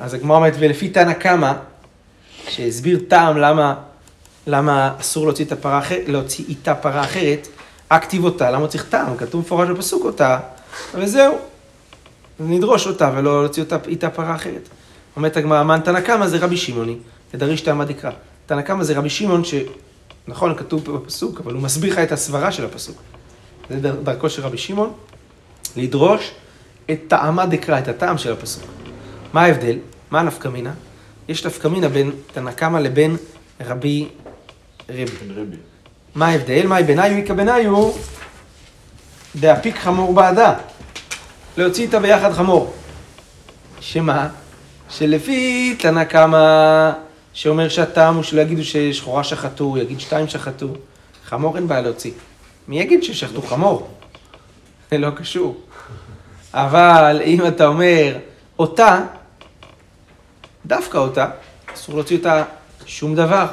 אז 0.03 0.13
הגמרא 0.13 0.37
אומרת, 0.37 0.53
ולפי 0.59 0.89
תנא 0.89 1.13
קמא, 1.13 1.51
שהסביר 2.47 2.99
טעם 3.07 3.37
למה, 3.37 3.75
למה 4.47 4.93
אסור 4.99 5.25
להוציא, 5.25 5.45
את 5.45 5.51
הפרה 5.51 5.81
להוציא 6.07 6.45
איתה 6.49 6.75
פרה 6.75 7.03
אחרת, 7.03 7.47
אקטיב 7.89 8.23
אותה, 8.23 8.51
למה 8.51 8.67
צריך 8.67 8.89
טעם? 8.89 9.17
כתוב 9.17 9.41
מפורש 9.41 9.69
בפסוק 9.69 10.05
אותה, 10.05 10.39
וזהו. 10.95 11.37
נדרוש 12.39 12.87
אותה 12.87 13.11
ולא 13.15 13.43
להוציא 13.43 13.63
אותה 13.63 13.77
איתה 13.87 14.09
פרה 14.09 14.35
אחרת. 14.35 14.69
אומרת 15.15 15.37
הגמרא, 15.37 15.63
מן 15.63 15.79
תנא 15.79 16.01
קמא 16.01 16.27
זה 16.27 16.37
רבי 16.37 16.57
שמעוני, 16.57 16.97
ודריש 17.33 17.61
תעמד 17.61 17.89
יקרא. 17.89 18.11
תנא 18.45 18.61
קמא 18.61 18.83
זה 18.83 18.97
רבי 18.97 19.09
שמעון 19.09 19.43
ש... 19.43 19.53
נכון, 20.27 20.57
כתוב 20.57 20.91
בפסוק, 20.91 21.39
אבל 21.39 21.53
הוא 21.53 21.61
מסביר 21.61 21.93
לך 21.93 21.99
את 21.99 22.11
הסברה 22.11 22.51
של 22.51 22.65
הפסוק. 22.65 22.97
זה 23.69 23.79
דר- 23.79 24.01
דרכו 24.03 24.29
של 24.29 24.41
רבי 24.41 24.57
שמעון, 24.57 24.93
לדרוש 25.75 26.31
את 26.91 26.99
טעמה 27.07 27.45
דקרא, 27.45 27.79
את 27.79 27.87
הטעם 27.87 28.17
של 28.17 28.31
הפסוק. 28.33 28.63
מה 29.33 29.41
ההבדל? 29.41 29.77
מה 30.13 30.19
הנפקא 30.19 30.47
מינה? 30.47 30.73
יש 31.27 31.45
נפקא 31.45 31.67
מינה 31.67 31.89
בין 31.89 32.11
תנא 32.33 32.51
קמא 32.51 32.77
לבין 32.77 33.17
רבי 33.61 34.07
רבי. 34.89 35.15
כן. 35.15 35.57
מה 36.15 36.27
ההבדל? 36.27 36.67
מאי 36.67 36.83
בניו 36.83 37.11
איכא 37.17 37.33
בניו 37.33 37.91
דאפיק 39.35 39.77
חמור 39.77 40.13
בעדה. 40.13 40.53
להוציא 41.57 41.83
איתה 41.83 41.99
ביחד 41.99 42.33
חמור. 42.33 42.73
שמה? 43.79 44.29
שלפי 44.89 45.75
תנא 45.79 46.03
קמא 46.03 46.91
שאומר 47.33 47.69
שהטעם 47.69 48.15
הוא 48.15 48.23
שלא 48.23 48.41
יגידו 48.41 48.63
ששחורה 48.63 49.23
שחטו, 49.23 49.63
הוא 49.63 49.77
יגיד 49.77 49.99
שתיים 49.99 50.27
שחטו. 50.27 50.67
חמור 51.25 51.55
אין 51.55 51.67
בעיה 51.67 51.81
להוציא. 51.81 52.11
מי 52.67 52.79
יגיד 52.79 53.03
ששחטו 53.03 53.41
חמור? 53.41 53.87
זה 54.91 54.97
לא 55.03 55.09
קשור. 55.09 55.61
אבל 56.53 57.21
אם 57.25 57.47
אתה 57.47 57.67
אומר 57.67 58.17
אותה, 58.59 58.99
דווקא 60.65 60.97
אותה, 60.97 61.29
אסור 61.73 61.95
להוציא 61.95 62.17
אותה 62.17 62.43
שום 62.85 63.15
דבר. 63.15 63.47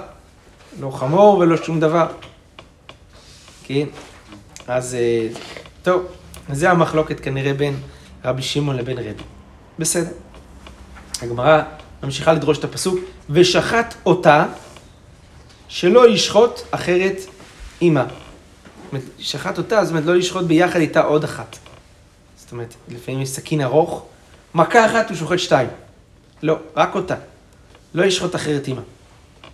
לא 0.80 0.90
חמור 0.90 1.38
ולא 1.38 1.56
שום 1.56 1.80
דבר. 1.80 2.06
כן? 3.64 3.86
אז 4.66 4.94
אה, 4.94 5.28
טוב, 5.82 6.06
זה 6.52 6.70
המחלוקת 6.70 7.20
כנראה 7.20 7.54
בין 7.54 7.76
רבי 8.24 8.42
שמעון 8.42 8.76
לבין 8.76 8.98
רבי. 8.98 9.22
בסדר. 9.78 10.12
הגמרא 11.22 11.62
ממשיכה 12.02 12.32
לדרוש 12.32 12.58
את 12.58 12.64
הפסוק, 12.64 12.98
ושחט 13.30 13.94
אותה 14.06 14.46
שלא 15.68 16.08
ישחוט 16.08 16.60
אחרת 16.70 17.16
אומרת, 18.92 19.04
שחט 19.18 19.58
אותה, 19.58 19.84
זאת 19.84 19.90
אומרת 19.90 20.04
לא 20.04 20.16
לשחוט 20.16 20.44
ביחד 20.44 20.80
איתה 20.80 21.00
עוד 21.00 21.24
אחת. 21.24 21.58
זאת 22.36 22.52
אומרת, 22.52 22.74
לפעמים 22.88 23.20
יש 23.20 23.28
סכין 23.28 23.60
ארוך, 23.60 24.06
מכה 24.54 24.86
אחת 24.86 25.08
הוא 25.08 25.16
שוחט 25.16 25.38
שתיים. 25.38 25.68
לא, 26.42 26.56
רק 26.76 26.94
אותה. 26.94 27.14
לא 27.94 28.04
ישחוט 28.04 28.34
אחרת 28.34 28.66
עימה. 28.66 28.80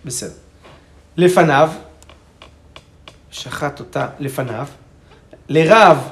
בסדר. 0.05 0.33
לפניו, 1.17 1.71
שחט 3.31 3.79
אותה 3.79 4.07
לפניו. 4.19 4.67
לרב, 5.49 6.09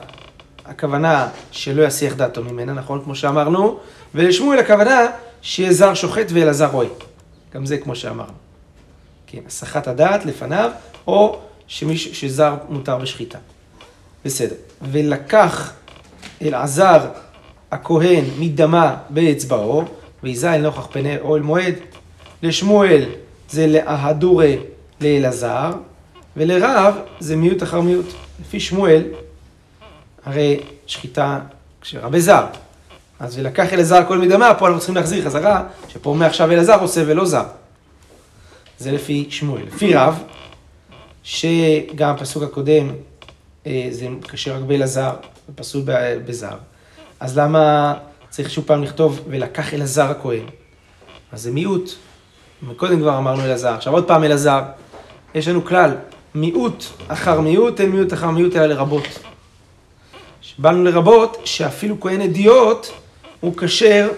הכוונה 0.65 1.27
שלא 1.51 1.83
יסיח 1.83 2.15
דעתו 2.15 2.43
ממנה, 2.43 2.73
נכון? 2.73 3.03
כמו 3.03 3.15
שאמרנו. 3.15 3.79
ולשמואל 4.15 4.59
הכוונה 4.59 4.99
שיהיה 5.41 5.73
זר 5.73 5.93
שוחט 5.93 6.25
ואלעזר 6.29 6.65
רואה. 6.65 6.87
גם 7.53 7.65
זה 7.65 7.77
כמו 7.77 7.95
שאמרנו. 7.95 8.33
כן, 9.27 9.39
הסחת 9.47 9.87
הדעת 9.87 10.25
לפניו, 10.25 10.71
או 11.07 11.39
שמיש, 11.67 12.07
שזר 12.21 12.55
מותר 12.69 12.97
בשחיטה. 12.97 13.37
בסדר. 14.25 14.55
ולקח 14.81 15.73
אלעזר 16.41 17.09
הכהן 17.71 18.23
מדמה 18.39 18.97
באצבעו, 19.09 19.83
ויזל 20.25 20.57
נוכח 20.57 20.87
פני 20.91 21.19
אוהל 21.19 21.41
מועד. 21.41 21.73
לשמואל 22.43 23.05
זה 23.49 23.67
לאהדורי 23.67 24.57
לאלעזר, 25.01 25.71
ולרב 26.37 26.95
זה 27.19 27.35
מיעוט 27.35 27.63
אחר 27.63 27.81
מיעוט. 27.81 28.05
לפי 28.41 28.59
שמואל, 28.59 29.03
הרי 30.25 30.59
שחיטה 30.87 31.39
כשרבה 31.81 32.19
זר. 32.19 32.45
אז 33.19 33.39
ולקח 33.39 33.73
אלעזר 33.73 34.05
כל 34.07 34.17
מדמה, 34.17 34.53
פה 34.53 34.65
אנחנו 34.65 34.79
צריכים 34.79 34.95
להחזיר 34.95 35.25
חזרה, 35.25 35.63
שפה 35.87 36.13
מעכשיו 36.13 36.51
אלעזר 36.51 36.79
עושה 36.81 37.03
ולא 37.07 37.25
זר. 37.25 37.45
זה 38.79 38.91
לפי 38.91 39.27
שמואל. 39.29 39.63
לפי 39.63 39.93
רב, 39.93 40.23
שגם 41.23 42.09
הפסוק 42.09 42.43
הקודם, 42.43 42.89
אה, 43.67 43.87
זה 43.91 44.07
קשה 44.21 44.55
רק 44.57 44.61
באלעזר, 44.61 45.13
ופסול 45.49 45.81
בזר. 46.25 46.57
אז 47.19 47.37
למה 47.37 47.93
צריך 48.35 48.49
שוב 48.49 48.65
פעם 48.65 48.83
לכתוב 48.83 49.21
ולקח 49.29 49.73
אלעזר 49.73 50.11
הכהן? 50.11 50.45
אז 51.31 51.41
זה 51.41 51.51
מיעוט. 51.51 51.91
קודם 52.77 52.99
כבר 52.99 53.17
אמרנו 53.17 53.43
אלעזר, 53.43 53.73
עכשיו 53.73 53.93
עוד 53.93 54.07
פעם 54.07 54.23
אלעזר. 54.23 54.61
יש 55.35 55.47
לנו 55.47 55.65
כלל, 55.65 55.95
מיעוט 56.35 56.85
אחר 57.07 57.41
מיעוט, 57.41 57.81
אין 57.81 57.91
מיעוט 57.91 58.13
אחר 58.13 58.29
מיעוט 58.29 58.55
אלא 58.55 58.65
לרבות. 58.65 59.03
באנו 60.57 60.83
לרבות 60.83 61.41
שאפילו 61.45 61.99
כהן 61.99 62.21
אדיוט 62.21 62.87
הוא 63.39 63.53
כשר 63.57 64.09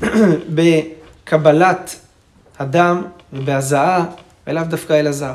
בקבלת 0.56 2.00
הדם 2.58 3.02
ובהזעה, 3.32 4.04
ולאו 4.46 4.64
דווקא 4.64 4.92
אלעזר. 5.00 5.34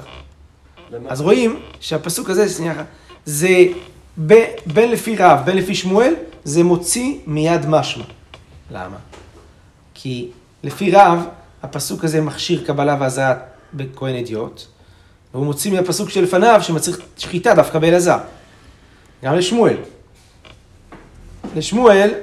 אז 1.07 1.21
רואים 1.21 1.59
שהפסוק 1.79 2.29
הזה, 2.29 2.49
שנייה, 2.49 2.83
זה 3.25 3.65
ב, 4.27 4.33
בין 4.65 4.91
לפי 4.91 5.15
רב, 5.15 5.39
בין 5.45 5.57
לפי 5.57 5.75
שמואל, 5.75 6.13
זה 6.43 6.63
מוציא 6.63 7.17
מיד 7.27 7.69
משמע. 7.69 8.03
למה? 8.71 8.97
כי 9.93 10.29
לפי 10.63 10.91
רב, 10.91 11.25
הפסוק 11.63 12.03
הזה 12.03 12.21
מכשיר 12.21 12.63
קבלה 12.65 12.97
והזעה 12.99 13.34
בכהן 13.73 14.15
אדיוט, 14.15 14.62
והוא 15.34 15.45
מוציא 15.45 15.71
מהפסוק 15.71 16.10
שלפניו 16.10 16.60
שמצריך 16.63 16.99
שחיטה 17.17 17.53
דווקא 17.53 17.79
באלעזר. 17.79 18.17
גם 19.23 19.36
לשמואל. 19.36 19.77
לשמואל, 21.55 22.13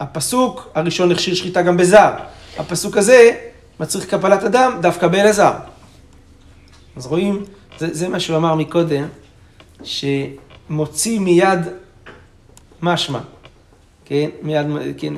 הפסוק 0.00 0.68
הראשון 0.74 1.12
הכשיר 1.12 1.34
שחיטה 1.34 1.62
גם 1.62 1.76
בזר. 1.76 2.10
הפסוק 2.58 2.96
הזה 2.96 3.30
מצריך 3.80 4.06
קבלת 4.06 4.44
אדם 4.44 4.78
דווקא 4.82 5.08
באלעזר. 5.08 5.52
אז 6.96 7.06
רואים, 7.06 7.44
זה, 7.78 7.94
זה 7.94 8.08
מה 8.08 8.20
שהוא 8.20 8.36
אמר 8.36 8.54
מקודם, 8.54 9.08
שמוציא 9.84 11.20
מיד 11.20 11.60
משמע. 12.82 13.20
כן, 14.10 14.30
מיד, 14.42 14.66
כן, 14.98 15.14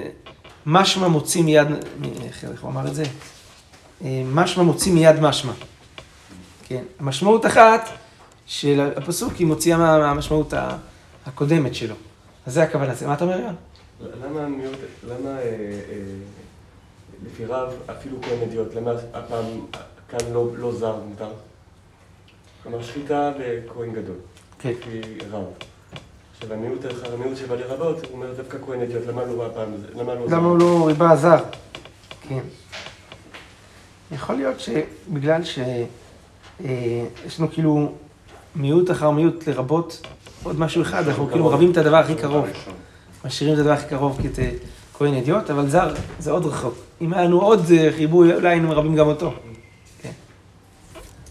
משמע 0.66 1.08
מוציא 1.08 1.42
מיד, 1.42 1.66
איך 2.22 2.62
הוא 2.62 2.70
אמר 2.70 2.88
את 2.88 2.94
זה? 2.94 3.04
משמע 4.24 4.62
מוציא 4.62 4.92
מיד 4.92 5.20
משמע. 5.20 5.52
כן, 6.62 6.84
המשמעות 6.98 7.46
אחת 7.46 7.88
של 8.46 8.90
הפסוק 8.96 9.36
היא 9.36 9.46
מוציאה 9.46 9.78
מהמשמעות 9.78 10.54
הקודמת 11.26 11.74
שלו. 11.74 11.94
אז 12.46 12.54
זה 12.54 12.62
הכוונה, 12.62 12.92
מה 13.06 13.14
אתה 13.14 13.24
אומר, 13.24 13.40
יואל? 13.40 13.54
למה 15.08 15.30
אה, 15.30 15.44
אה, 15.44 15.50
לפי 17.26 17.44
רב, 17.44 17.72
אפילו 17.90 18.16
כהן 18.22 18.42
אדיוט, 18.42 18.74
למה 18.74 18.90
הפעם 19.14 19.44
כאן 20.08 20.32
לא, 20.32 20.48
לא 20.56 20.74
זר 20.74 20.96
מותר? 21.08 21.30
כלומר 22.62 22.82
שחיטה 22.82 23.32
בכהן 23.38 23.92
גדול, 23.92 24.16
כן. 24.58 24.70
לפי 24.70 25.00
רב. 25.30 25.44
המיעוט 26.50 27.36
שבא 27.36 27.54
לרבות, 27.54 28.06
הוא 28.06 28.12
אומר 28.12 28.26
דווקא 28.36 28.58
כהן 28.66 28.80
אדיוט, 28.80 29.06
למה 29.06 29.24
לא 29.24 29.46
הפעם, 29.46 29.68
למה 29.94 30.14
לא? 30.14 30.26
למה 30.28 30.48
הוא 30.48 30.58
לא 30.58 30.86
ריבה 30.86 31.16
זר? 31.16 31.38
כן. 32.28 32.40
יכול 34.12 34.36
להיות 34.36 34.60
שבגלל 34.60 35.42
שיש 35.44 37.40
לנו 37.40 37.50
כאילו 37.52 37.92
מיעוט 38.56 38.90
אחר 38.90 39.10
מיעוט 39.10 39.48
לרבות 39.48 40.06
עוד 40.42 40.60
משהו 40.60 40.82
אחד, 40.82 41.08
אנחנו 41.08 41.28
כאילו 41.28 41.48
רבים 41.48 41.72
את 41.72 41.76
הדבר 41.76 41.96
הכי 41.96 42.14
קרוב. 42.14 42.46
משאירים 43.24 43.54
את 43.54 43.60
הדבר 43.60 43.72
הכי 43.72 43.88
קרוב 43.88 44.20
ככהן 44.94 45.14
אדיוט, 45.14 45.50
אבל 45.50 45.68
זר 45.68 45.94
זה 46.18 46.30
עוד 46.30 46.46
רחוק. 46.46 46.74
אם 47.00 47.12
היה 47.12 47.24
לנו 47.24 47.40
עוד 47.40 47.60
חיבוי, 47.96 48.34
אולי 48.34 48.48
היינו 48.48 48.68
מרבים 48.68 48.96
גם 48.96 49.06
אותו. 49.06 49.32
כן. 50.02 50.10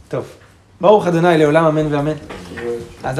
טוב. 0.08 0.26
ברוך 0.82 1.08
ה' 1.08 1.38
לעולם 1.38 1.66
אמן 1.66 1.94
ואמן. 1.94 2.14
אז 3.04 3.20